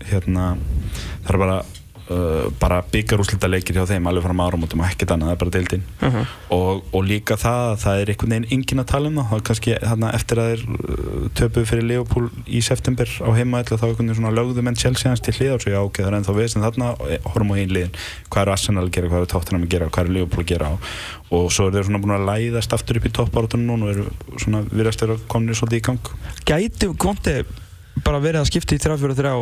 [0.09, 0.45] hérna,
[1.25, 1.57] það eru bara
[2.11, 5.53] uh, bara byggarúslita leikir hjá þeim alveg fram áramótum og ekkert annað, það er bara
[5.55, 5.83] deildin.
[6.01, 6.21] Mhm.
[6.57, 9.37] og, og líka það að það er einhvern veginn engin að tala um það, það
[9.37, 13.85] er kannski þarna, eftir að þeir uh, töpuðu fyrir Leopold í september á heimaðall þá
[13.87, 16.33] einhvern veginn svona lögðu menn Chelsea hans til hlýðar svo já ok, það er ennþá
[16.37, 17.95] við sem þarna og horfum á hinn liðin,
[18.29, 20.67] hvað er Arsenal að gera hvað er Tottenham að gera, hvað er Leopold að gera
[20.75, 20.79] og,
[21.31, 24.03] og svo eru þeir svona búin að læðast aftur upp í toppáratunum núna og eru
[24.41, 25.01] svona virðast
[25.31, 25.51] komin
[28.41, 29.33] að skipta í 3-4-3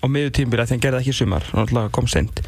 [0.00, 2.42] á, miður tímbili að hann gerði ekki í sumar, hann alltaf kom seint.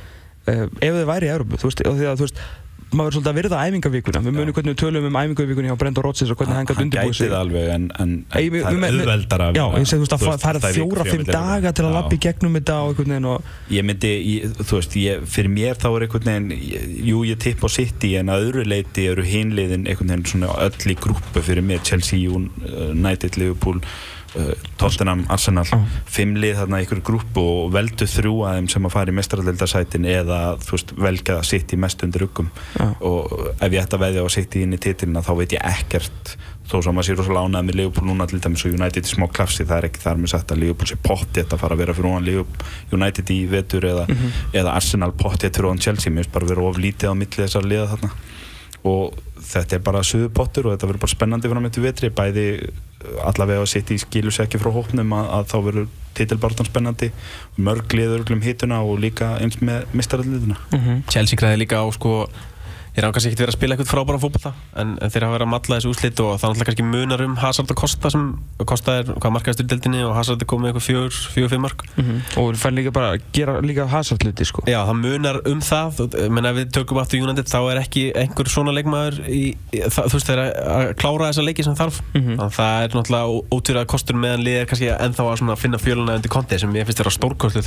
[0.48, 2.42] Uh, ef þið væri í Európu, þú veist, og því að þú veist
[2.88, 4.20] maður verður svolítið að virða æfingavíkuna.
[4.24, 7.18] Við munum hvernig við tölum um æfingavíkunni hjá Brenda Rodgers og hvernig hann gæti undirbúið
[7.18, 7.32] sig.
[7.36, 8.78] alveg en, en, Ei, við- það er
[10.00, 12.88] veist að fara það er fjóra, fimm viku daga til að í gegnum þetta og
[12.94, 17.06] einhvern veginn og ég myndi, ég, þú veist, ég, fyrir mér þá er einhvern veginn,
[17.10, 20.88] jú ég tipp á City en að öðru leiti eru hinliðin einhvern veginn svona öll
[20.88, 21.84] í grúpu fyrir mér.
[21.84, 23.82] Chelsea, United, Liverpool
[24.78, 25.64] Tottenham, Arsenal.
[25.64, 25.78] Já.
[26.04, 29.16] fimm lið þarna í einhverju grúpu og veldu þrjú að þeim sem að fara í
[29.16, 32.86] mestrarleildarsætin eða þú veist, velga að City mest undir Já.
[33.00, 36.36] og ef ég ætti að veðja á City inn í titilina þá veit ég ekkert.
[36.68, 39.24] Þó sem maður sé rosalega ánægð með Liverpool núna til dæmis og United í smá
[39.32, 41.94] klafsi, það er ekki þar með sagt að Liverpool sé pottið að fara að vera
[41.96, 44.04] fyrir ofan Liverpool- United í vetur eða,
[44.52, 47.64] eða Arsenal pottið fyrir ofan Chelsea, mér finnst bara vera of lítið á milli þessar
[47.64, 48.10] liða þarna.
[48.84, 49.16] Og
[49.48, 52.46] þetta er bara suðu pottur og þetta verður bara spennandi frá mitt vetri, bæði
[53.22, 55.88] allavega að sitt í skilus ekki frá hópnum að, að þá verður
[56.18, 57.10] titilbartan spennandi
[57.62, 60.58] mörg liður um hituna og líka eins með mistaralliðuna
[61.10, 62.14] Chelsea græði líka á sko
[62.98, 64.50] Þeir hafa kannski ekkert verið að spila eitthvað frábæra fókbalta
[64.82, 67.36] en, en þeir hafa verið að matla þessu úslit og það er kannski munar um
[67.38, 68.24] Hazard og Costa sem
[68.66, 71.84] Costa er hvað markaðistur í deildinni og Hazard er komið eitthvað fjögur, fjögur, fimm mark
[71.86, 72.18] mm -hmm.
[72.42, 74.64] og við fannum líka bara að gera líka Hazard hluti sko.
[74.66, 75.88] Já, það munar um það.
[76.28, 80.04] Menn ef við tökum aftur United þá er ekki einhver svona leikmaður í, í, það,
[80.10, 82.02] þú veist þeir að klára þessa leiki sem þarf.
[82.02, 82.34] Mm -hmm.
[82.34, 86.30] þannig að það er náttúrulega ótvíðað kostur meðan liðir kannski ennþá að finna fjöluna undir
[86.30, 87.62] konti sem ég finnst þeirra stórkostlu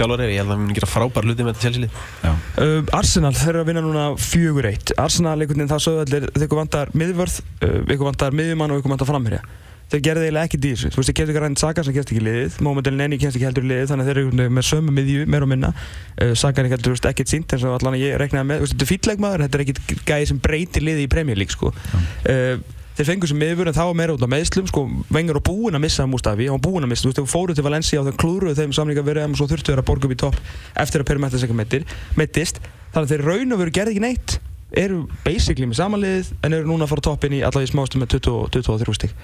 [5.21, 8.81] Arsenal þeir einhvern veginn það sögðu allir þeir vantar miðvörð, uh, ykkur vantar miðjumann og
[8.81, 9.43] ykkur vantar framherja.
[9.91, 12.21] Þeir gerði eiginlega ekki dísu þú veist þeir kemst ekki ræðin Saka sem kemst ekki
[12.23, 15.45] liðið Mómentelin Nenni kemst ekki heldur liðið þannig að þeir eru með sömu miðju meir
[15.45, 15.71] og minna.
[16.15, 18.67] Uh, Saka er ekki heldur ekkert sínt eins og allan ég reknaði með.
[18.71, 21.73] Þetta er fýtleikmaður, þetta er ekkert gæði sem breytir liðið í Premier League sko.
[21.75, 22.55] uh,
[22.95, 25.77] þeir fengur sem miðvörð en þá var meira út á meðslum sko, vengur og búinn
[25.77, 28.09] að missa Mustafi hann var búinn að missa, þú veist, þeir fóru til Valencia og
[28.09, 30.41] þeir klúruðu þeim samlinga verið og svo þurftu þeir að borga upp í topp
[30.83, 31.87] eftir að Perimeter
[32.19, 32.59] mettist
[32.91, 34.37] þannig að þeir raun og veru gerði ekki neitt
[34.77, 38.17] eru basically með samanliðið en eru núna að fara toppin í allavega í smástu með
[38.21, 39.15] 23 stík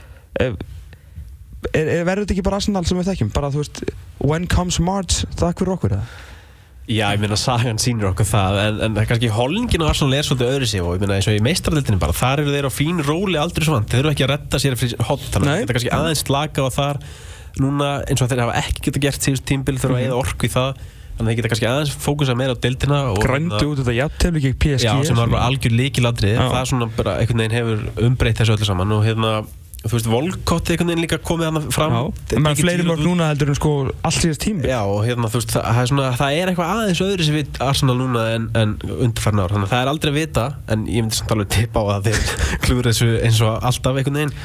[1.74, 3.34] verður þetta ekki bara Arsenal sem við þekkjum?
[3.36, 3.84] Bara þú veist,
[4.22, 6.10] when comes March takk fyrir okkur eða?
[6.88, 10.52] Já, ég meina sagan sínur okkur það en, en kannski hollingin á Arsenal er svolítið
[10.54, 13.02] öðru sig og ég meina eins og í meistrarleitinu bara þar eru þeir á fín
[13.04, 15.92] róli aldrei svona þeir eru ekki að retta sér fyrir hot þannig að þetta kannski
[15.98, 17.02] aðeins slaka á þar.
[17.58, 20.54] Núna eins og þeir hafa ekki geta gert síðust tímbil þurfa að eða orku í
[20.54, 20.80] það
[21.18, 24.58] þannig að þeir geta kannski aðeins fókusa meira á deildina Grændu út þetta jafntefni ekki
[24.66, 28.42] PSG Já, sem var bara algjör líkiladri það er svona bara einhvern veginn hefur umbreytt
[28.44, 29.32] þessu öllu saman og hérna
[29.88, 31.96] þú veist, Volkott einhvern veginn líka komið hann fram.
[32.34, 33.74] En maður fleiri mörg núna heldur en sko
[34.06, 37.04] allt síðast tími Já, og hérna, þú veist, það, er, svona, það er eitthvað aðeins
[37.06, 40.20] öðru sem við Arsenal núna en, en undarfærna ár, þannig að það er aldrei að
[40.20, 42.34] vita en ég myndi samt alveg tippa á að þeir
[42.66, 44.36] klúður þessu eins og alltaf einhvern veginn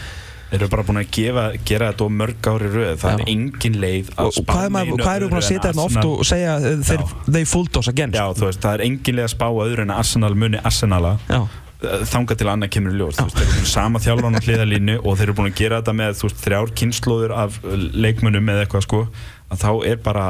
[0.53, 3.15] Þeir eru bara búin að gefa, gera þetta á mörg ári rauð, það Já.
[3.15, 5.07] er engin leið að spá neina öðru en Arsenal.
[5.07, 6.57] Hvað eru búin að setja þarna oft og segja
[6.91, 8.17] þeir, þeir fullt ás að genn?
[8.21, 11.17] Já, þú veist, það er engin leið að spá öðru en Arsenal muni Arsenala.
[11.33, 11.41] Já
[11.83, 15.17] þanga til annað kemur í ljós veist, þeir eru búin sama þjálfan á hliðalínu og
[15.19, 17.59] þeir eru búin að gera þetta með veist, þrjár kynnslóður af
[17.97, 19.01] leikmönnum eða eitthvað sko
[19.53, 20.27] að þá er bara,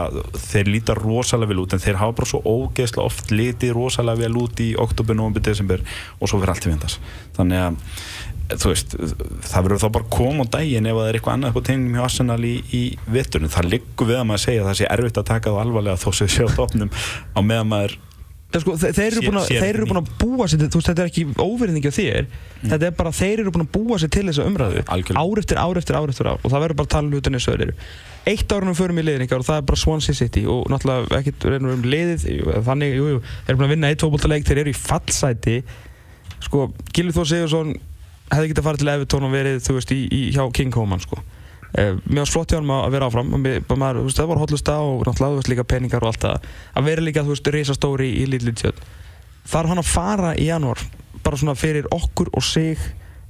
[0.48, 4.40] þeir líta rosalega vel út en þeir hafa bara svo ógeðslega oft litið rosalega vel
[4.40, 5.84] út í oktober, november, desember
[6.18, 6.98] og svo verður allt í vendas
[7.36, 8.00] þannig að
[8.50, 8.94] veist,
[9.48, 11.98] það verður þá bara koma á daginn ef það er eitthvað annað upp á tegnum
[11.98, 12.82] hjá Arsenal í, í
[13.14, 16.02] vitturinn, það liggur við að maður segja að það sé erfitt að taka það alvarlega
[16.02, 17.92] þó sem sé á topnum á meðan maður
[18.52, 21.22] Sko, þeir eru búin að, þeir eru búin að búa sér veist þetta er ekki
[21.40, 22.26] óverðingi á þér.
[22.28, 22.68] Mm.
[22.72, 25.76] þetta er bara þeir eru búin að búa sér til þessa umræðu ár eftir ár
[25.80, 27.74] eftir ár eftir ár og það verður bara að tala um hlutinni svo þeir eru.
[28.28, 31.72] Eitt árunum förum í liðningar og það er bara Swansea City og náttúrulega ekkert reynur
[31.78, 32.20] um liðið
[32.68, 33.18] þannig, jú, jú,
[33.48, 33.56] þeir
[38.32, 40.72] að hefði getið að fara til Evertón og verið, þú veist, í, í, hjá King
[40.74, 41.20] Coman sko.
[41.72, 43.30] Uh, mér var flott hjá hann að vera áfram.
[43.36, 46.50] Maður, veist, það var hotlusta og náttúrulega veist, líka peningar og allt það.
[46.76, 48.74] Að vera líka, þú veist, reysastóri í Lidl-Lidl
[49.48, 50.82] þarf hann að fara í janúar
[51.22, 52.78] bara svona fyrir okkur og sig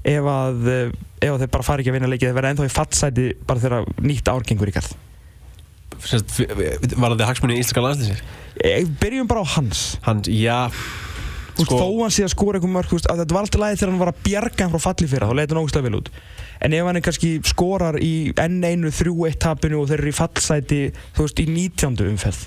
[0.02, 0.92] ef að, eh,
[1.22, 3.62] ef að þeir bara fari ekki að vinna leikið þeir verða ennþá í fattsæti bara
[3.62, 4.92] þegar nýtt árgengur í kall
[6.02, 8.22] Var það hagsmunni í Íslaka landslýsir?
[8.58, 9.98] Eh, byrjum bara á hans.
[10.02, 10.72] Hans, já
[11.66, 14.12] Sko, þó hann sé að skóra eitthvað mörg þetta var alltaf lægið þegar hann var
[14.12, 16.10] að bjarga hann frá falli fyrir þá leiti hann ógustlega vel út
[16.62, 20.80] en ef hann er kannski skórar í N1 3-1 tapinu og þeir eru í fallsæti
[21.16, 22.02] þú veist í 19.
[22.12, 22.42] umferð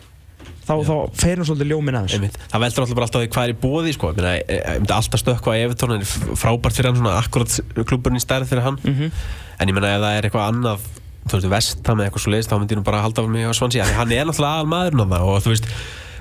[0.66, 3.58] þá, þá fer hann svolítið ljóminn aðeins það veldur alltaf bara alltaf hvað er í
[3.62, 4.12] bóði sko.
[4.18, 8.50] myndi e, alltaf stökka á Evertón en frábært fyrir hann, svona akkurat klubburinn í stærð
[8.52, 9.26] fyrir hann mm -hmm.
[9.60, 10.88] en ég menna ef það er eitthvað annað
[11.26, 13.54] þú veist, vestam eða eitthvað svo leiðist þá myndi ég nú bara halda mig á
[13.54, 15.70] Svansi hann er náttúrulega aðal maðurinn á það og þú veist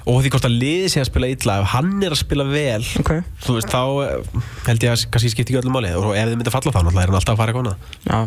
[0.05, 2.85] og því hvort að liði sig að spila illa ef hann er að spila vel
[3.01, 3.21] okay.
[3.47, 4.19] veist, þá eh,
[4.67, 5.91] held ég að kannski skipti ekki öllum máli.
[5.97, 8.19] Og ef þið myndi að falla þá náttúrulega er hann alltaf að fara eitthvað Já,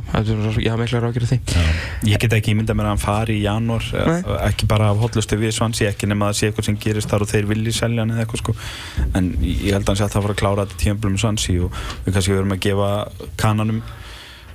[0.63, 1.37] ég hafa miklu að rákja því.
[1.53, 1.61] Já.
[2.09, 3.85] Ég get ekki ímynda mér að hann fari í janúar
[4.47, 7.29] ekki bara af hotlustu við svansi ekki nema að sé eitthvað sem gerist þar og
[7.29, 8.51] þeir vilji selja hann eða eitthvað sko.
[9.13, 11.17] En ég held að hann sé að það fara að klára þetta tímafélum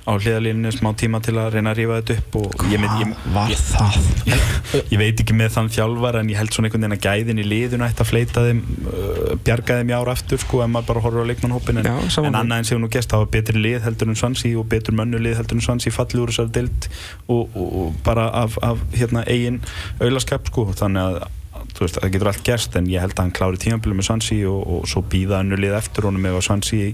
[0.03, 3.11] á hliðalínu smá tíma til að reyna að rífa þetta upp og ég, mynd, ég,
[3.31, 3.97] var það?
[4.27, 4.47] Ég,
[4.93, 7.45] ég veit ekki með þann þjálfar en ég held svona einhvern veginn að gæðin í
[7.47, 11.03] liðinu ætti að fleita þeim uh, bjarga þeim í ára aftur sko ef maður bara
[11.05, 14.11] horfur á leikmannhópin en, en annað en séu nú gæst það var betri lið heldur
[14.11, 16.89] en Svansi og betur mönnu lið heldur en Svansi falli úr þessar dild
[17.29, 19.63] og, og, og bara af, af hérna, eigin
[20.01, 21.42] auðlaskap sko þannig að
[21.81, 24.61] veist, það getur allt gerst en ég held að hann klári tímanbílu með Svansi og,
[24.61, 26.93] og svo býða hannu lið eftir honum ef Svansi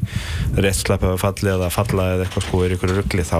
[0.56, 3.40] rétt sleppa að falla eða falla eða eitthvað sko er ykkur ruggli þá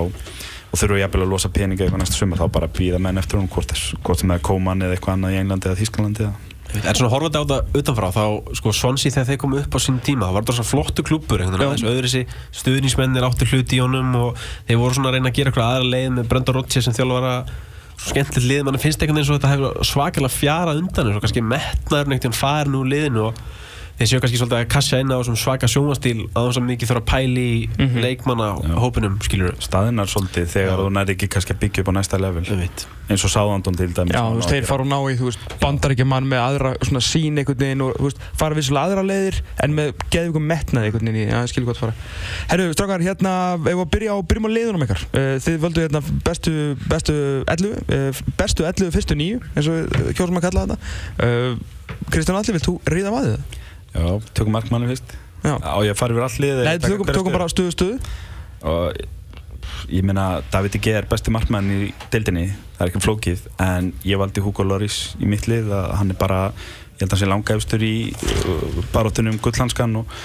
[0.70, 3.50] og þurfu ég að losa peninga eitthvað næsta summa þá bara býða menn eftir honum
[3.54, 3.74] hvort,
[4.22, 6.36] sem er Kóman eða eitthvað annað í Englandi eða Þísklandi eða.
[6.70, 8.26] Er svona horfandi á það utanfrá þá
[8.60, 11.42] sko Svansi þegar þeir komu upp á sín tíma það var það svona flottu klúpur
[11.42, 12.22] þessu öðru þessi
[12.60, 15.90] stuðnismennir áttu hluti í honum og þeir voru svona að reyna að gera eitthvað aðra
[15.96, 17.34] leið með Brenda Rodgers sem þjálfvara
[18.00, 22.12] skemmtilegt lið, mann finnst veginn svo að þetta hefur svakalega fjara undan og kannski metnaður
[22.12, 23.42] neitt í hann farin úr liðinu og
[24.00, 27.02] þeir séu kannski svolítið að kassa inn á svaka sjónvastíl að það er mikið þurfa
[27.04, 27.98] að pæli í Mhm.
[28.06, 28.48] leikmanna
[28.80, 32.44] hópunum, skilur staðinnar svolítið þegar þú næri ekki kannski að byggja upp á næsta level
[33.10, 35.40] eins og Sáðandón til dæmis Já, þú veist, þeir fara og ná í, þú veist,
[35.60, 39.40] bandaríkja mann með aðra svona sín einhvern veginn og, þú veist, fara vissulega aðra leiðir
[39.66, 41.94] en með geðvíkum metnaði einhvern veginn í, já, skilur gott fara.
[42.52, 45.02] Herru, strákar, hérna, ef við að byrja á, byrjum á leiðunum ykkar.
[45.10, 46.54] Uh, þið völdu hérna bestu,
[46.88, 47.16] bestu
[47.50, 50.78] 11, uh, bestu 11 fyrstu nýju, eins og við kjósum að kalla þetta.
[51.18, 51.58] Uh,
[52.14, 53.58] Kristján Alli, vilt þú ríða vaðið það?
[53.94, 54.06] Já,
[54.38, 55.56] tökum markmanni fyrst Já.
[55.56, 58.00] Á ég fara yfir allir Nei, tökum, tökum bara stöðu stöðu.
[58.68, 58.98] og
[59.90, 61.80] ég meina David G er besti markmann í
[62.12, 66.20] deildinni það er ekki flókið en ég valdi Hugo Lloris í mitt lið hann er
[66.20, 66.42] bara
[67.00, 70.18] ég held að hann sé langæfstur í uh, baróttunum um gullhanskan og,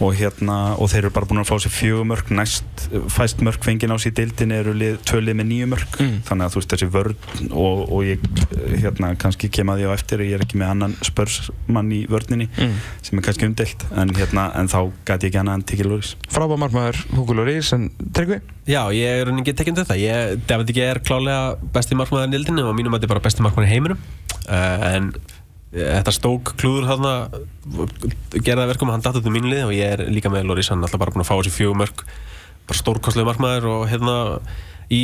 [0.00, 3.60] og hérna og þeir eru bara búin að fá sér fjögur mörg næst fæst mörg
[3.64, 6.20] fengin á sér deildinni eru lið með nýju mörg Mm.
[6.24, 7.16] þannig að þú veist þessi vörn
[7.52, 8.22] og, og ég
[8.80, 12.48] hérna kannski kem að því á eftir ég er ekki með annan spörsmann í vörninni
[12.56, 12.78] Mm.
[13.02, 16.14] sem er kannski umdelt en, hérna, en þá gæti ég ekki annað en Tiki Lloris
[16.32, 18.40] Frábæð markmaður, Hugo Lloris, en Tryggvi?
[18.70, 22.64] Já, ég er ekki tekinn þetta ég, David G er klálega besti markmaður í nildinni
[22.64, 23.98] og mínum að þetta er bara besti markmaður í heiminum
[24.48, 25.12] uh, en
[25.72, 27.12] þetta stók klúður þarna
[28.42, 30.68] gerða verkum að hann datt út um mínu lið og ég er líka með Loris,
[30.72, 32.02] hann er alltaf bara búin að fá þessi fjögur mörg
[32.70, 34.16] bara stórkostlega markmaður og hérna
[34.90, 35.02] í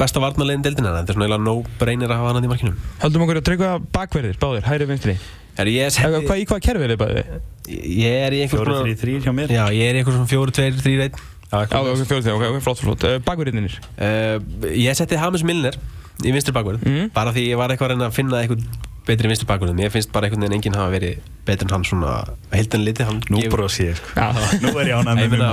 [0.00, 3.38] besta varnarlegin deildina þetta er svona eiginlega no-brainer að hafa hann í markinu Höldum okkur
[3.40, 5.14] að Tryggva bakverðir, báðir, hægri vinstri.
[5.60, 7.30] er ég, Eh, seti, Hvað, í hvað kerfi er þið bæðið?
[7.70, 10.30] ég er í einhvers konar- þrý, þrý hjá mér Já, ég er í einhvers svona
[10.34, 11.14] fjóri, tveir, þrý, einn
[11.50, 13.04] Já, ok, fjóðið þig, ok, ok, flott, flott.
[13.06, 13.72] Uh, bakverðinir.
[13.98, 14.38] Uh,
[14.70, 15.74] ég setti Hamis Milner
[16.22, 17.10] í vinstri bakverð Mhm.
[17.14, 18.62] bara því ég var eitthvað að reyna að finna eitthvað
[19.06, 22.12] betri vinstri bakverð mér finnst bara einhvern veginn enginn hafa verið betri en hann svona
[22.52, 24.12] heildan liti hann Nú gefur- bróðs ég sko.
[24.16, 24.28] Já.
[24.62, 25.44] Nú er ég Ég mér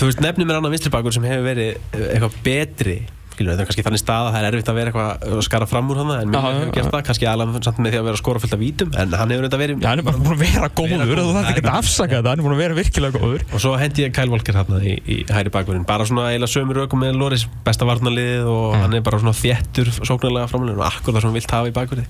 [0.00, 1.70] þú veist nefnum mér annan vinstri bakverð sem hefur verið
[2.10, 2.98] eitthvað betri
[3.40, 5.66] skilur þetta er kannski þannig stað að það er erfitt að vera eitthvað að skara
[5.70, 8.20] fram úr hann en já, hefur gert það kannski alveg samt með því að vera
[8.20, 10.42] skora fullt af vítum en hann hefur þetta verið Já, hann er bara búin að
[10.44, 13.22] vera góður, þú þarf það ekki að afsaka þetta, hann er búin að vera virkilega
[13.22, 13.44] góður.
[13.56, 16.82] Og svo hendi ég Kyle Walker hérna í, í hæri bakverðin bara svona eiginlega sömur
[16.84, 18.82] ökum með Loris besta varnarliðið og Mm.
[18.84, 21.74] hann er bara svona þéttur sóknarlega framlega og akkur það sem hann vilt hafa í
[21.74, 22.06] bakverði?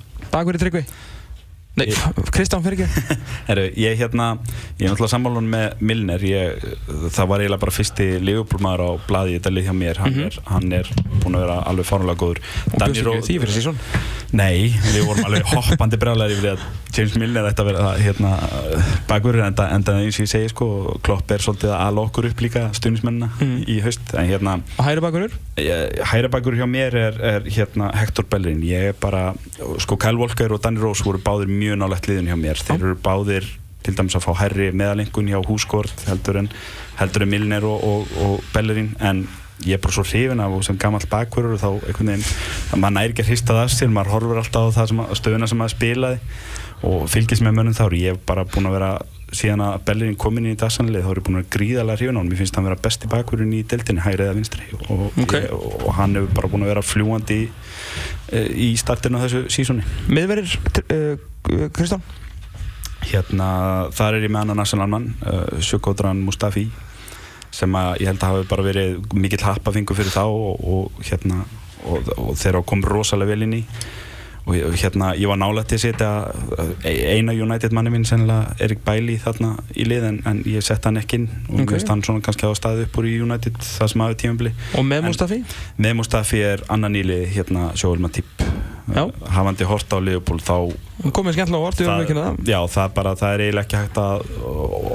[1.81, 3.16] Nei, Kristján fyrir ekki.
[3.49, 4.26] Herru, ég hérna,
[4.78, 6.66] ég er náttúrulega sammálan með Milner, ég,
[7.14, 10.26] það var eiginlega bara fyrsti Liverpool-maður á blaði í lið hjá mér, hann, Mhm.
[10.26, 10.91] er, hann er
[11.22, 12.43] búin að vera alveg fárlega góður.
[12.70, 13.81] Og bjóðst ekki því fyrir sísón.
[14.33, 18.31] Nei, við vorum alveg hoppandi brálæri yfir því að James Milner ætti að vera hérna,
[19.09, 20.68] bakur en það eins og ég segi sko,
[21.07, 23.64] Klopp er svolítið að ala okkur upp líka stundismennina Mhm.
[23.70, 25.39] í haust, en hérna Og hægri bakverður?
[26.11, 28.62] hæra bakur hjá mér er, er hérna Hector Bellerin,
[31.70, 33.46] ég er og mjög nálægt liðun hjá mér, þeir eru báðir
[33.84, 36.50] til dæmis að fá hærri meðalengun hjá húskort heldur en,
[36.98, 39.28] heldur en Milner og, og, og Bellerin, en
[39.64, 42.26] ég er bara svo hrifin af og sem gammal bakverður og þá einhvern veginn,
[42.72, 45.14] að maður næri ekki að hrista það sér, maður horfur alltaf á það sem að,
[45.20, 46.20] stöðuna sem maður spilaði
[46.90, 48.92] og fylgist með mönnum þá, ég hef bara búin að vera
[49.36, 52.16] síðan að Bellerin kom inn í dagsanlið þá er ég búin að vera gríðalega hrifin
[52.16, 54.64] á hann mér finnst hann vera besti bakverðin í deildinni, hægri eða vinstri.
[54.88, 55.34] Og, Ok.
[55.36, 59.84] ég, og hann hefur bara búin að vera fljúandi í, í startinu á þessu sísóni
[60.08, 62.03] Miðverðir, uh, Kristján?
[63.11, 63.47] hérna,
[63.97, 66.66] þar er ég með annan nationalmann uh, Sjökódran Mustafi
[67.51, 71.41] sem að ég held að hafi bara verið mikill happafingu fyrir þá og, og hérna
[71.88, 73.64] og, og þeir á kom rosalega vel inn í
[74.51, 78.84] og hérna, ég var nálægt til að setja uh, eina United manni minn sennilega Erik
[78.84, 81.66] Bailey þarna í lið en, en ég sett hann ekki inn og Ok.
[81.66, 81.84] okay.
[81.88, 85.09] hann svona kannski á staði upp úr í United það sem hafi tímabili Og með
[85.09, 85.43] Mustafi?
[85.80, 88.49] með Mustafi er annan íli hérna Sjóel Matip Já.
[89.34, 90.57] Hafandi hort á Liverpool þá
[91.16, 92.41] Komið skemmtilega ég var ekki það.
[92.45, 94.24] já, það, er bara, það er eiginlega ekki hægt að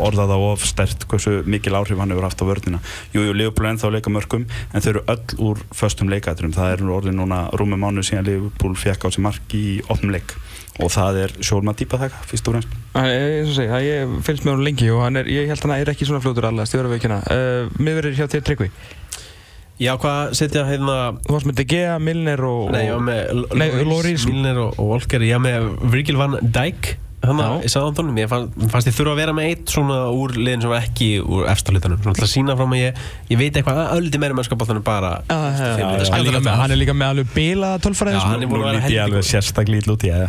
[0.06, 2.82] orða það of stert hversu mikil áhrif hann hefur haft á vörðina
[3.16, 6.54] Jú, jú, Liverpool er ennþá að leika mörgum en þau eru öll úr föstum leikæturum
[6.54, 10.36] það er orðið núna rúmi mánu síðan Liverpool fekk á sig mark í opnum leik.
[10.84, 12.74] Og það er Sjóel Matip að þakka, fyrst og fremst.
[12.92, 16.08] Það ég fylgst með hún lengi og hann er, ég held að hann er ekki
[16.10, 17.22] svona fljótur alveg, stjóra veikina.
[17.32, 18.68] Uh, Miðverðir hjá þér Tryggvi?
[19.82, 22.70] Já, hvað setja hérna Þú varst með De Gea, Milner og...
[22.72, 24.28] Nei, var með Nei, Lloris.
[24.30, 26.96] Milner og, Volker var með Virgil van Dijk
[27.26, 27.50] Þannig Já.
[27.52, 30.64] að ég sagði Anton Mér fannst, ég þurfa að vera með eitt svona úr liðin
[30.66, 33.02] sem var ekki úr eftirlutanum Svona til að sína fram að ég
[33.32, 34.38] Ég veit eitthvað Öldi meira
[34.86, 36.12] bara Já, já, já, Fimm já, mínútur.
[36.16, 38.34] hann, er líka með, hann er líka með alveg bilaða tölfræði Já, sko.
[38.36, 40.28] er Nú að vera lít ég alveg sérstaklega lítið út í það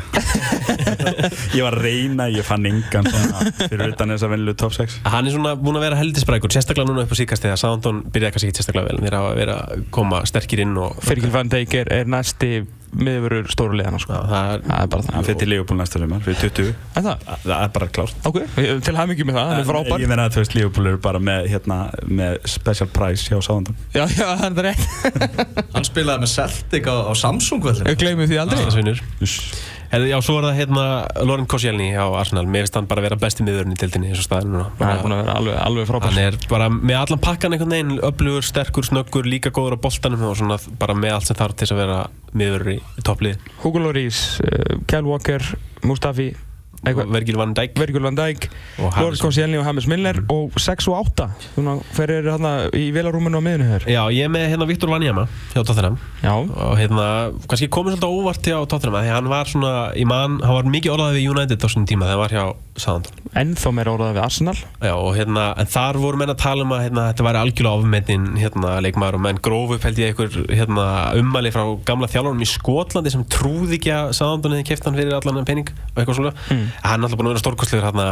[1.57, 5.29] Ég var reyna, ég fann engan svona fyrir utan þess að vennilu top 6 Hann
[5.29, 8.51] er svona búin að vera heldisbrækur Sérstaklega núna upp á síkast Þegar Sándon byrjaði kannski
[8.51, 9.03] ekki sérstaklega vel.
[9.05, 12.51] Þeir hafa verið að koma sterkir inn og Fergil van Dijk er næsti
[12.97, 14.17] miðverður stóru liðana sko.
[14.31, 15.27] Það er Það er bara Hann það.
[15.29, 17.27] fyrir til Liverpool næsta sumar, fyrir 20 En það?
[17.45, 18.39] Það er bara klárt Ok,
[18.87, 20.01] til hæmingi með það, hann er En frábær.
[20.05, 21.79] Ég meina að þú veist, Liverpool eru bara með, hérna,
[22.09, 25.65] með special price hjá Sáðandum Já, já, hann er rétt.
[25.77, 27.63] Hann spilaði með Celtic á, á Samsung.
[27.87, 28.61] Við gleymum því aldrei.
[28.65, 29.03] Íslandsvinnur
[29.97, 30.83] Herðu, já, svo er það hérna
[31.25, 32.43] Loren Koscielny á Arsenal.
[32.45, 34.67] Mér finnst hann bara vera besti miðurinn í dildinni eins og staðinu núna.
[34.77, 37.73] Það er búin að vera alveg, alveg frábært Hann er bara með allan pakkan einhvern
[37.73, 41.57] veginn Öflugur, sterkur, snöggur, líka góður á boltanum Og svona bara með allt sem þarf
[41.57, 41.99] til að vera
[42.37, 42.77] miður í,
[43.09, 45.49] topplið Hugo Lloris, uh, Kyle Walker,
[45.89, 46.35] Mustafi
[46.85, 47.79] Vergil van Dijk.
[47.79, 48.49] Virgil van Dijk,
[49.01, 53.43] Loris Koscielny og James Milner og 6 og 8 Svona fyrir hérna í velarúminu á
[53.43, 53.87] miðinu hér?
[53.91, 55.99] Já, ég er með hérna Viktor Vanjama hjá Tottenham.
[56.23, 57.07] Já, og hérna,
[57.49, 60.95] kannski komið svolítið óvart hjá Tottenham því hann var svona, ég man, hann var mikið
[60.95, 62.45] orðað við United á svona tíma þegar hann var hjá
[62.77, 63.15] Southampton.
[63.37, 64.57] Ennþá meira orðað við Arsenal.
[64.85, 67.81] Já, og hérna, en þar voru menn að tala um að hérna, þetta væri algjörlega
[67.81, 72.45] ofmetinn hérna, leikmaður og menn grófu upp held ég einhver hérna, ummæli frá gamla þjálfunum
[76.67, 78.07] keft hann hann er alltaf búin að vera stórkostlegur hérna,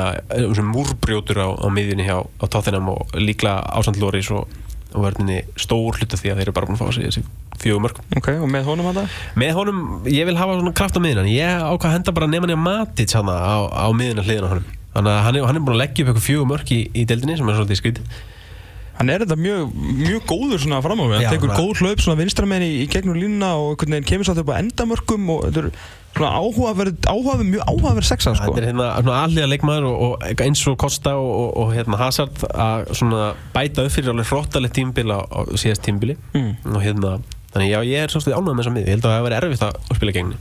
[0.48, 4.46] um sem múrbrjótur á, á miðjunni hjá á Tottenham og líklega ásand Loris og,
[4.94, 7.24] verðinni stór hluta því að þeir eru bara búin að fá sig þessi
[7.58, 11.02] fjögum mörg Ok, og með honum hann með honum, ég vil hafa svona kraft á
[11.02, 11.34] miðjunni.
[11.34, 14.70] Ég ákvað að henda bara nýja Matic hana, á, á miðjunni hliðina á honum.
[14.94, 17.04] Þannig að hann er, hann er búin að leggja upp eitthvað fjögum mörg í, í
[17.10, 18.22] deildinni sem er svolítið skrítið
[18.94, 21.16] Hann er þetta mjög, mjög góður svona fram á við.
[21.18, 24.38] Já, Hann tekur það- góð hlaup svona vinstramenn í, í gegnum línuna og kemur svo
[24.38, 25.70] upp á endamörkum og þetta er
[26.14, 30.62] svona áhugaverð, áhugaverð, mjög áhugaverð sexa sko Þetta er hérna alliða leikmaður og, og eins
[30.70, 33.22] og Costa og, og, og hérna Hazard að svona
[33.54, 36.52] bæta upp fyrir alveg hróttalegt tímbil á, á síðast tímbili Mm.
[36.74, 37.16] og hérna
[37.54, 39.38] þannig já ég er svolítið ánægð með þessa mið ég held að það hefur verið
[39.44, 40.36] erfitt að spila gegni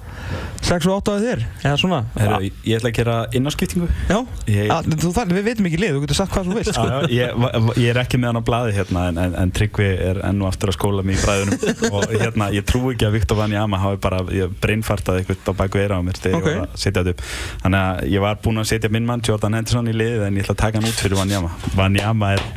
[0.63, 1.97] 6 og 8 að þér, eða svona?
[2.15, 5.91] Heru, ég ætla að gera innarskiptingu Já, Ég- að, þú, það, við veitum ekki lið,
[5.97, 6.85] þú getur sagt hvað þú veist sko.
[6.87, 7.43] Já, ég,
[7.83, 10.49] ég er ekki með hann á blaði hérna en, en, en Tryggvi er enn og
[10.49, 11.67] aftur að skóla mig í bræðunum.
[11.99, 14.21] Og hérna, ég trú ekki að Viktor Vanjama hafi bara
[14.63, 16.47] breinfartað eitthvað á baku eira á mér þegar Ok.
[16.49, 17.25] ég var að setja þetta upp.
[17.65, 20.47] Þannig að ég var búinn að setja minn mann Jordan Henderson í liðið en ég
[20.47, 22.47] ætla að taka hann út fyrir Vanjama Vanjama er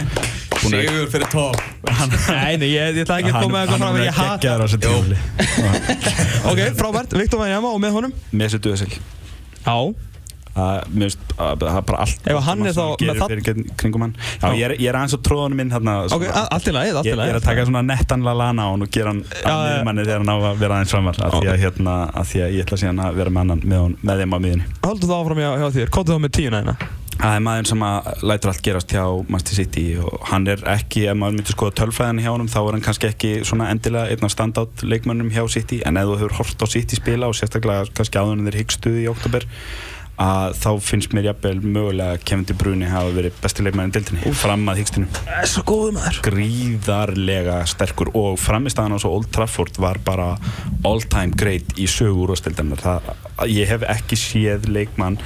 [0.73, 4.11] Sigur fyrir top Nei, nei, ég, ég ætla ekki að koma eitthvað fram hann Ég
[4.11, 4.67] er hata á
[6.51, 8.13] Ok, frábært, Viktor Vanjama og með honum?
[8.67, 8.91] Duðasil
[9.67, 9.77] Já,
[10.57, 13.33] Það mér finnst að það er bara allt Ef hann er þá með það-
[14.41, 17.05] Já, ég er, ég er aðeins á tróðunum minn hérna, ok, allt í lagi, allt
[17.05, 19.21] í Ég, lagi ég er að taka svona nettan lalana á hann og gera hann
[19.29, 19.53] já.
[19.53, 22.55] miðmanni þegar hann á að vera aðeins framar af því að, hérna, að því að
[22.57, 23.53] ég ætla síðan að vera með,
[24.25, 25.93] þeim á miðinni Haldur það áfram hjá, hjá þér,
[27.17, 31.07] Það er maður sem að lætur allt gerast hjá Manchester City og hann er ekki,
[31.09, 34.29] ef maður myndir skoða tölfræðan hjá honum þá er hann kannski ekki svona endilega einn
[34.29, 35.81] af standátt leikmönnum hjá City.
[35.89, 39.07] En ef þú hefur hort á City spila og sérstaklega kannski áður en þeir hyggstuði
[39.07, 39.49] í oktober
[40.23, 44.65] að þá finnst mér jafnvel mögulega Kevin De Bruyne hafa verið besti leikmæðin dildinni fram
[44.73, 44.81] að
[45.97, 46.21] maður.
[46.25, 50.33] Gríðarlega sterkur og framistæðan á svo Old Trafford var bara
[50.89, 52.81] all time great í sögur og stildanar
[53.51, 55.19] ég hef ekki séð leikmann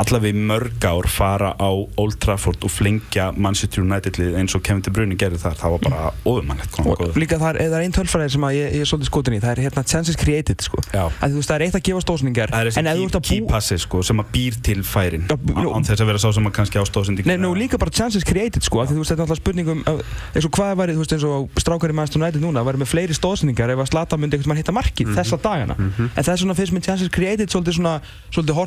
[0.00, 4.82] allavega í mörg ár fara á Old Trafford og flingja Manchester United eins og Kevin
[4.84, 5.56] De Bruyne gerði þar.
[5.60, 8.90] Það var bara óðumannlegt Og líka það er, er einn tölfræði sem ég, ég er
[8.90, 9.40] svolítið skotin í.
[9.44, 10.82] Það er hérna chances created sko.
[10.94, 13.50] Að veist það er eitt að gefa stóðsningar það er þessi ert að key bú
[13.54, 15.26] passi sko, sem að býr til færin.
[15.30, 18.62] Án þess að vera sá sem að kannski ástóðsindi Nei, nú líka bara chances created
[18.66, 21.60] sko þú veist þetta er alltaf spurningum eins og hvað væri, þú veist eins og
[21.62, 24.74] strákar í Manchester United núna væri með fleiri stóðsningar ef að Slata myndi veginn hitta
[24.74, 25.16] markið Mhm.
[25.18, 25.74] þessa dagana.
[25.78, 27.94] En það er svona fyrst með chances created svolítið svona
[28.34, 28.58] svolítið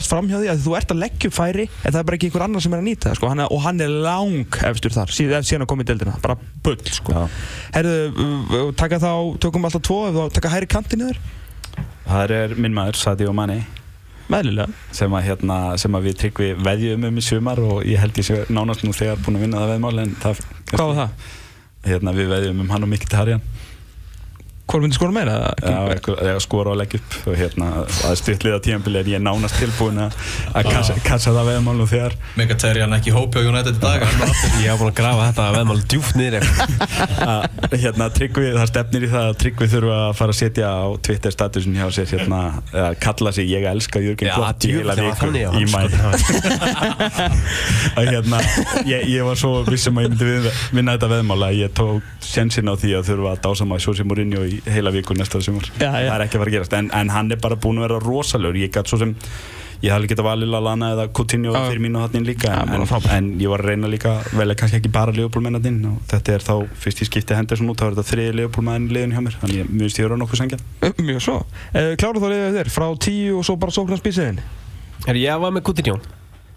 [1.25, 2.27] hort framhjá því að þú ert að leggja upp færi en það er bara ekki
[2.29, 3.29] einhver annar sem er að nýta það sko.
[3.31, 7.29] Hann og hann er lang efstur þar síðan, að koma í deildina bara bull sko.
[7.73, 11.19] Herðu, taka þá, tökum alltaf tvo ef þá taka hæri kantinn yfir
[12.07, 13.65] það er minn maður Sadio Mane.
[14.27, 18.17] Meðlilega sem að, hérna, sem að við tryggvi veðjum um í sumar og ég held
[18.19, 20.41] ég sé nánast nú þegar búin að vinna það veðmál en það,
[20.73, 21.09] Hvað var það?
[21.87, 23.41] hérna, við veðjum um hann og Mikki Tarjan
[24.67, 25.35] Hvor myndi skora meira?
[25.63, 27.67] Já, skora og leggja upp og hérna,
[28.09, 30.11] að stuttliða tímanbili er ég nánast tilbúin að
[30.67, 34.33] kassa, kassa það veðmál nú þegar Megaterjan ekki hópi á United í dag hann.
[34.59, 36.43] Ég hef búin að grafa þetta veðmál djúft niður
[37.23, 40.85] að hérna, tryggvi, það stefnir í það að tryggvi þurfa að fara að setja á
[41.07, 42.41] Twitter statusin hjá sér hérna,
[42.73, 45.81] að kalla sig ég elska Jörgen Klopp í heila viku í hann, mæ
[48.11, 48.43] hérna
[48.83, 52.67] ég, ég var svo vissum að ég myndi vinna, þetta veðmál að ég tók sjensin
[52.67, 55.69] á því að þurfa að dásama Sjósi Mourinho í heila viku næsta sumar.
[55.77, 56.09] Já, já.
[56.09, 56.75] það er ekki að fara að gerast.
[56.79, 58.59] En, en hann er bara búin að vera rosalegur.
[58.59, 59.15] Ég gæti svo sem
[59.83, 61.59] ég hafði getað valið Lallana eða Coutinho Já.
[61.67, 64.91] fyrir mínu inn líka Já, en, en, ég var að reyna líka velja kannski ekki
[64.93, 68.35] bara Leopold-mennatinn og þetta er þá fyrst ég skipti Henderson út þá er þetta þriði
[68.41, 69.37] Leopold-menn liðin hjá mér.
[69.43, 70.61] Þannig ég myndist ég vera nokkuð sengja
[70.97, 71.39] Mjög svo.
[71.73, 74.41] Uh, Kláru þá liðið þér frá tíu og svo bara sóknar spísiðin
[75.05, 75.99] Herri, ég var með Coutinho.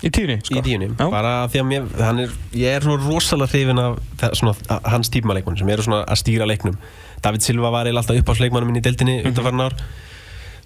[0.00, 0.56] Í tíunni sko.
[0.56, 0.86] í tíunni.
[0.96, 1.10] Já.
[1.12, 4.86] bara því að mér, hann er, ég er svona rosalega hrifin af það, svona, að-
[4.94, 6.78] hans típmaleikmann sem eru svona að stýra leiknum
[7.22, 9.28] David Silva var eiginlega alltaf upp á sleikmannum minn í deildinni Mhm.
[9.32, 9.74] undanfarn ár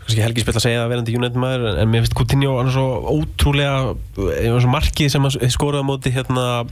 [0.05, 2.69] kannski Helgi spill að segja að verandi United maður en, en mér finnst Coutinho hann
[2.69, 6.67] er svo ótrúlega og markið sem hann skoraði á móti hérna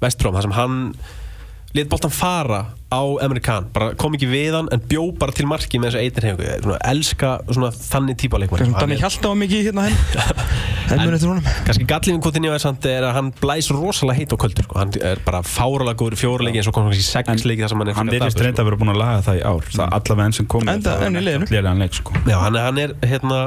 [0.00, 0.78] Vestróm þar sem hann
[1.74, 2.58] let boltan fara
[2.92, 6.26] á Amerikan bara kom ekki við hann en bjó bara til marki með þessu eitir
[6.28, 8.74] hefingu svona, elska svona þannig típa leikmann.
[8.76, 9.96] Þannig hjálta á mikið hérna henn
[10.92, 11.46] Henn eftir honum.
[11.64, 14.76] kannski gallin við Coutinho er samt er að hann blæs rosalega heitt á kvöldur sko.
[14.82, 17.80] hann er bara fáralega góður í fjóruleiki eins og kom kannski sex leiki þar sem
[17.84, 19.70] hann er Hann verðist reynda að vera búinn að laga það í ár.
[19.72, 21.24] Það allavega enn sem komið Enda- enn í.
[21.54, 22.12] Lélega leik sko.
[22.28, 23.40] Já, hann, er- hann er hérna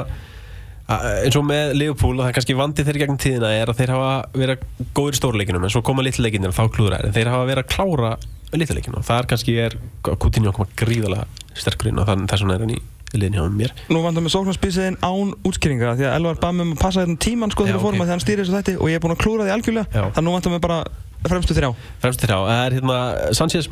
[0.86, 3.92] eins og með Liverpool og það er kannski vandi þeirri gegnum tíðina er að þeir
[3.96, 7.30] hafa verið góður í stórleikinum en svo koma litlu leikinir og þá klúðra en þeir
[7.32, 8.12] hafa verið að klára
[8.54, 9.74] litlu leikinu og það er kannski er
[10.06, 11.26] Coutinho að koma gríðalega
[11.58, 12.78] sterkur inn og þannig þess vegna er hann í
[13.16, 13.74] liðinu hjá mér.
[13.90, 17.22] Nú vandar með sóknarspísiðin án útskýringa því að Elvar bað mig um að passa þetta
[17.26, 18.02] tíman sko þegar við fórum ok.
[18.02, 20.02] að því hann stýrir þessu þætti og ég er búinn að klúra því algjörlega.
[20.16, 20.78] Þannig nú vandar mig bara
[21.26, 21.70] fremstu þrjá.
[22.02, 22.98] Fremst til hjá, það er hérna
[23.38, 23.70] Sanchez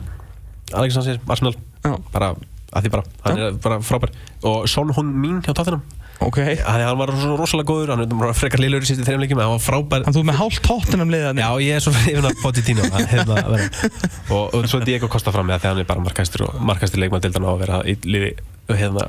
[0.73, 1.55] Alex Sanchez, Arsenal.
[1.85, 1.93] Já.
[2.15, 2.31] bara,
[2.73, 3.47] að því bara, hann Já.
[3.51, 4.15] er bara frábær.
[4.49, 5.83] Og Son Hun Min hjá Tottenham
[6.23, 6.39] Ok.
[6.39, 9.25] Þannig að hann var svo rosalega góður, hann er bara frekar liðlur í sýtti þreim
[9.25, 11.85] leikjum, en hann var frábær Þannig þú ert með hálft tóttunum liðan Já, ég er
[11.85, 13.91] svo hrifin af Pochettino að, hérna, að vera.
[14.37, 17.03] og, og svo Diego Costa fram með það þegar hann er bara markastur og markastur
[17.03, 18.31] leikmann á að vera í liði
[18.71, 19.09] hérna,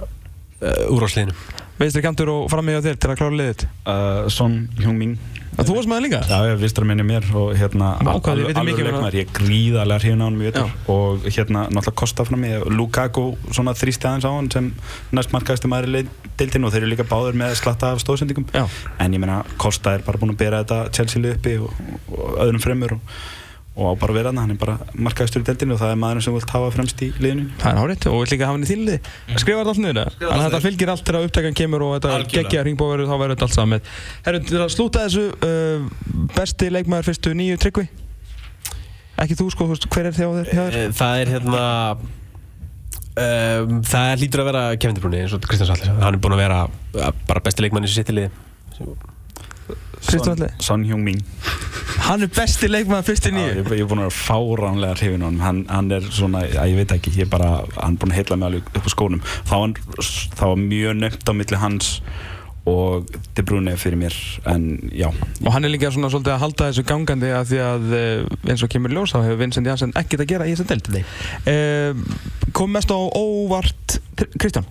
[0.66, 1.38] uh, úrásliðinu
[1.76, 5.18] Veistir kantur og fram á þér til að klára liðið uh, Son Heung-min
[5.56, 6.20] Að Þú varst með það líka?
[6.28, 10.02] Já, ég vistur að minni mér og hérna þið vitið alveg um leikmaður, ég gríðarlega
[10.04, 10.58] hrifin á hann mjög
[10.92, 13.26] og hérna náttúrulega Kosta fram í Lukaku
[13.56, 14.68] svona þrýsti aðeins á hann sem
[15.16, 16.04] næst markaðist maður í
[16.42, 20.04] deildinu og þeir eru líka báður með slatta af stóðsendingum en ég meina Kosta er
[20.06, 21.72] bara búinn að bera þetta Chelsea lið uppi og,
[22.12, 23.16] og öðrum fremur og,
[23.76, 26.00] og á bara að vera hann, hann er bara markaðistur í deildinu og það er
[26.00, 27.50] maðurinn sem vilt hafa fremst í liðinu.
[27.60, 29.00] Það er hárið og vill líka hafa henni til liði.
[29.36, 32.64] Skrifa þetta allt niður Þannig að þetta fylgir allt þegar upptækan kemur og þetta geggja
[32.70, 33.74] ringbóverður þá verður þetta allt saman.
[33.76, 33.90] Með
[34.30, 35.90] Herru, til að slúta þessu uh,
[36.38, 37.88] besti leikmaður fyrstu nýju tryggvi?
[39.26, 40.54] Ekki þú sko, þú veist, hver er þér?
[40.54, 40.96] hjá þér?
[40.96, 41.66] Það er hérna
[43.16, 46.38] um, það lítur að vera Kevin De Bruyne eins og Kristján Sallis hann er búinn
[46.38, 48.30] að vera uh, bara besti leikmann í Atli?
[50.62, 51.22] Son Heung-min.
[52.06, 55.28] Hann er besti leikmaður fyrstu Já, nýju ég, er búinn að vera fáránlega hrifin á
[55.30, 55.40] hann.
[55.42, 57.50] hann hann er svona, að ég veit ekki ég er bara,
[57.80, 59.24] hann er búinn að heilla mig alveg upp á skónum.
[59.50, 59.56] Þá
[60.38, 61.90] þá var mjög nöfnt á milli hans
[62.66, 63.06] og
[63.38, 64.16] De Bruyne fyrir mér
[64.50, 65.10] en já,
[65.46, 68.64] Og hann er líka svona svolítið að halda þessu gangandi að því að uh, eins
[68.66, 71.94] og kemur í ljós þá hefur Vincent Janssen ekkert að gera í þessu deild uh,
[72.58, 74.00] Kom mest á óvart
[74.42, 74.66] Kristján?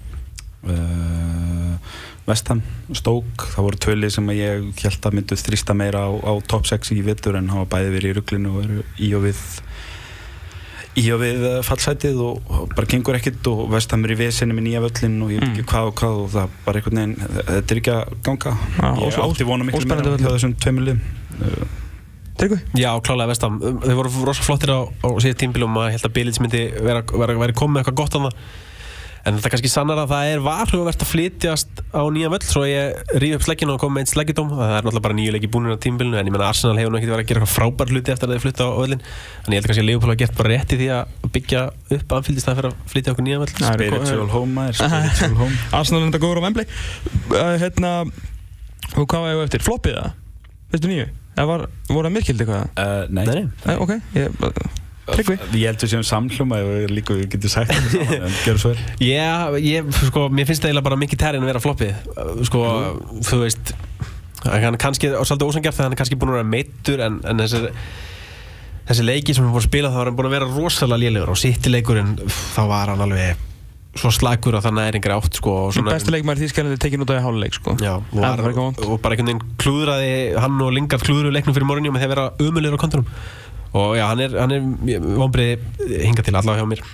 [0.67, 1.79] uh,
[2.25, 2.63] Vestham,
[2.97, 6.65] Stoke það voru tvöli sem að ég held að myndu þrýsta meira á, á top
[6.71, 9.43] 6 í vittur en hafa bæði verið í rugglinu og eru í og við
[10.95, 14.55] í og við uh, fallsætið og, og bara gengur ekkert og Vestham er í vesinni
[14.55, 15.71] með nýja völlin og ég veit ekki Mm.
[15.73, 17.17] hvað og hvað og það bara einhvern veginn,
[17.49, 20.37] þetta er ekki að ganga Já, ég átti vona miklu meira völlur.
[20.37, 21.01] þessum tveimur liðum
[21.41, 21.73] uh,
[22.35, 22.57] Tryggvi?
[22.75, 23.61] Já, klálega vestam.
[23.63, 27.05] Þeir voru rosa flottir á, á síðan tímbilum og ég held að Bilic myndi vera,
[27.15, 28.39] vera, vera komið eitthvað gott á það.
[29.25, 32.99] En þetta kannski sannar að það er varhugavert að flytjast á nýja völl svo ég
[33.23, 34.51] rífi upp slegginu og kom með einn sleggjudóm.
[34.53, 36.99] Það er náttúrulega bara nýju leiki búinir á tímbilinu en ég menna Arsenal hefur nú
[37.01, 39.05] ekkert verið að gera eitthvað frábær hluti eftir að þeir flytta á völlin.
[39.47, 41.63] Þannig ég held kannski að Leopold hafa gert bara rétt í því að byggja
[41.97, 43.51] upp anfíldist það fyrir að flytja okkur nýja völl.
[43.65, 47.95] Spiritual home spiritual home Arsenal er enda góður á Wembley uh, Hérna
[49.01, 49.65] Og hvað var ég eftir?
[49.65, 50.15] Floppið það?
[50.75, 51.09] Fyrstu nýju?
[51.35, 52.67] Var, voru það myrkildi eitthvað?
[52.79, 53.47] uh, nei, Nei, nei.
[53.65, 55.37] Nei, ok ég, Tryggvi?
[55.61, 58.85] ég held við séum og líka við getum sagt þetta saman, en gerðu svo vel.
[59.13, 61.93] Já, ég, sko, mér finnst það eiginlega bara mikið tærin að vera floppið.
[62.49, 62.63] Sko,
[63.29, 63.75] þú veist
[64.45, 67.15] Hann er kannski, og svolítið ósangjart þegar hann er kannski búin að vera meittur En,
[67.25, 67.71] en þessi,
[68.91, 71.33] þessi leiki sem hann búin að spila þá var hann búin að vera rosalega lélegur.
[71.33, 73.51] Og sitt leikurinn, þá var hann alveg
[73.95, 77.23] svo slagur að það næringri átt sko, og svona- Besti leikmæður þýskalandi tekin út af
[77.23, 77.77] háluleik sko.
[77.79, 80.11] Já, og, var, og bara einhvern veginn klúðraði
[80.43, 83.07] hann og Lingard klúðruðu leiknum fyrir morgunni með því að vera umulegur á kontunum
[83.75, 86.85] og já, hann er, hann er vonbreiði hinga til allavega hjá mér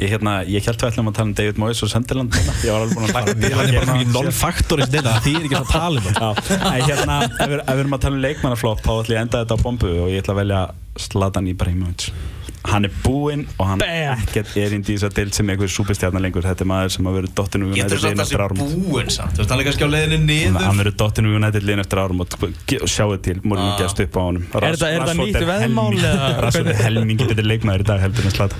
[0.00, 2.54] Ég, hérna, ég held við ætlum að tala um David Moyes og Sunderland hérna.
[2.64, 4.14] Ég var alveg búin að hlaka til hann að er bara gera mjög það.
[4.14, 6.30] non-faktor í þessu deila, því er ekki að tala um hann Já,
[6.70, 9.58] en hérna, ef við, erum að tala um leikmannaflopp þá ætlum ég að enda þetta
[9.60, 10.62] á bombu og ég ætla að velja
[11.04, 12.06] Zlatan Ibrahimovic
[12.68, 14.18] Hann er búinn og hann Bam!
[14.20, 16.44] ekkert er indi í þess að deild sem einhver súpistjarnar lengur.
[16.44, 19.10] Þetta er maður sem hafa verið dottinu Getur United liðin að eftir sé árum búinn
[19.14, 19.32] samt.
[19.32, 20.60] Þú veist, hann er kannski á leiðinni niður.
[20.66, 22.28] Hann verið dottinu United liðin eftir árum og
[22.84, 23.78] sjáu til, Mourinho Ah.
[23.80, 24.44] gefst upp á honum.
[24.52, 26.30] Er þetta- er nýtt veðmál, eða?
[26.44, 28.58] Rassford er helmingi betur leikmaður í dag heldur en Zlatan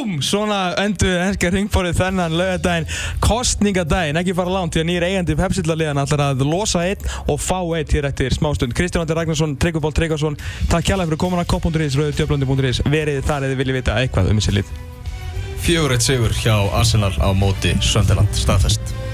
[0.00, 0.20] Búm!
[0.24, 2.86] Svona endur ennska ringfórið þennan laugadaginn
[3.20, 7.58] Kostningadaginn, ekki fara langt Því að nýr eigandi Pepsi-liðan ætlar að losa einn Og fá
[7.60, 8.72] einn hér eftir smástund.
[8.76, 10.38] Kristján Andri Ragnarsson, Tryggvból Tryggvason
[10.70, 14.56] Takk kjærlega fyrir komin að kopp.is, rauðdjöflandi.is Verið þar eða viljið vita eitthvað um þessi
[14.60, 14.74] lið?
[15.60, 19.09] Fjögur eitt sigur hjá Arsenal á móti Sönderland staðfest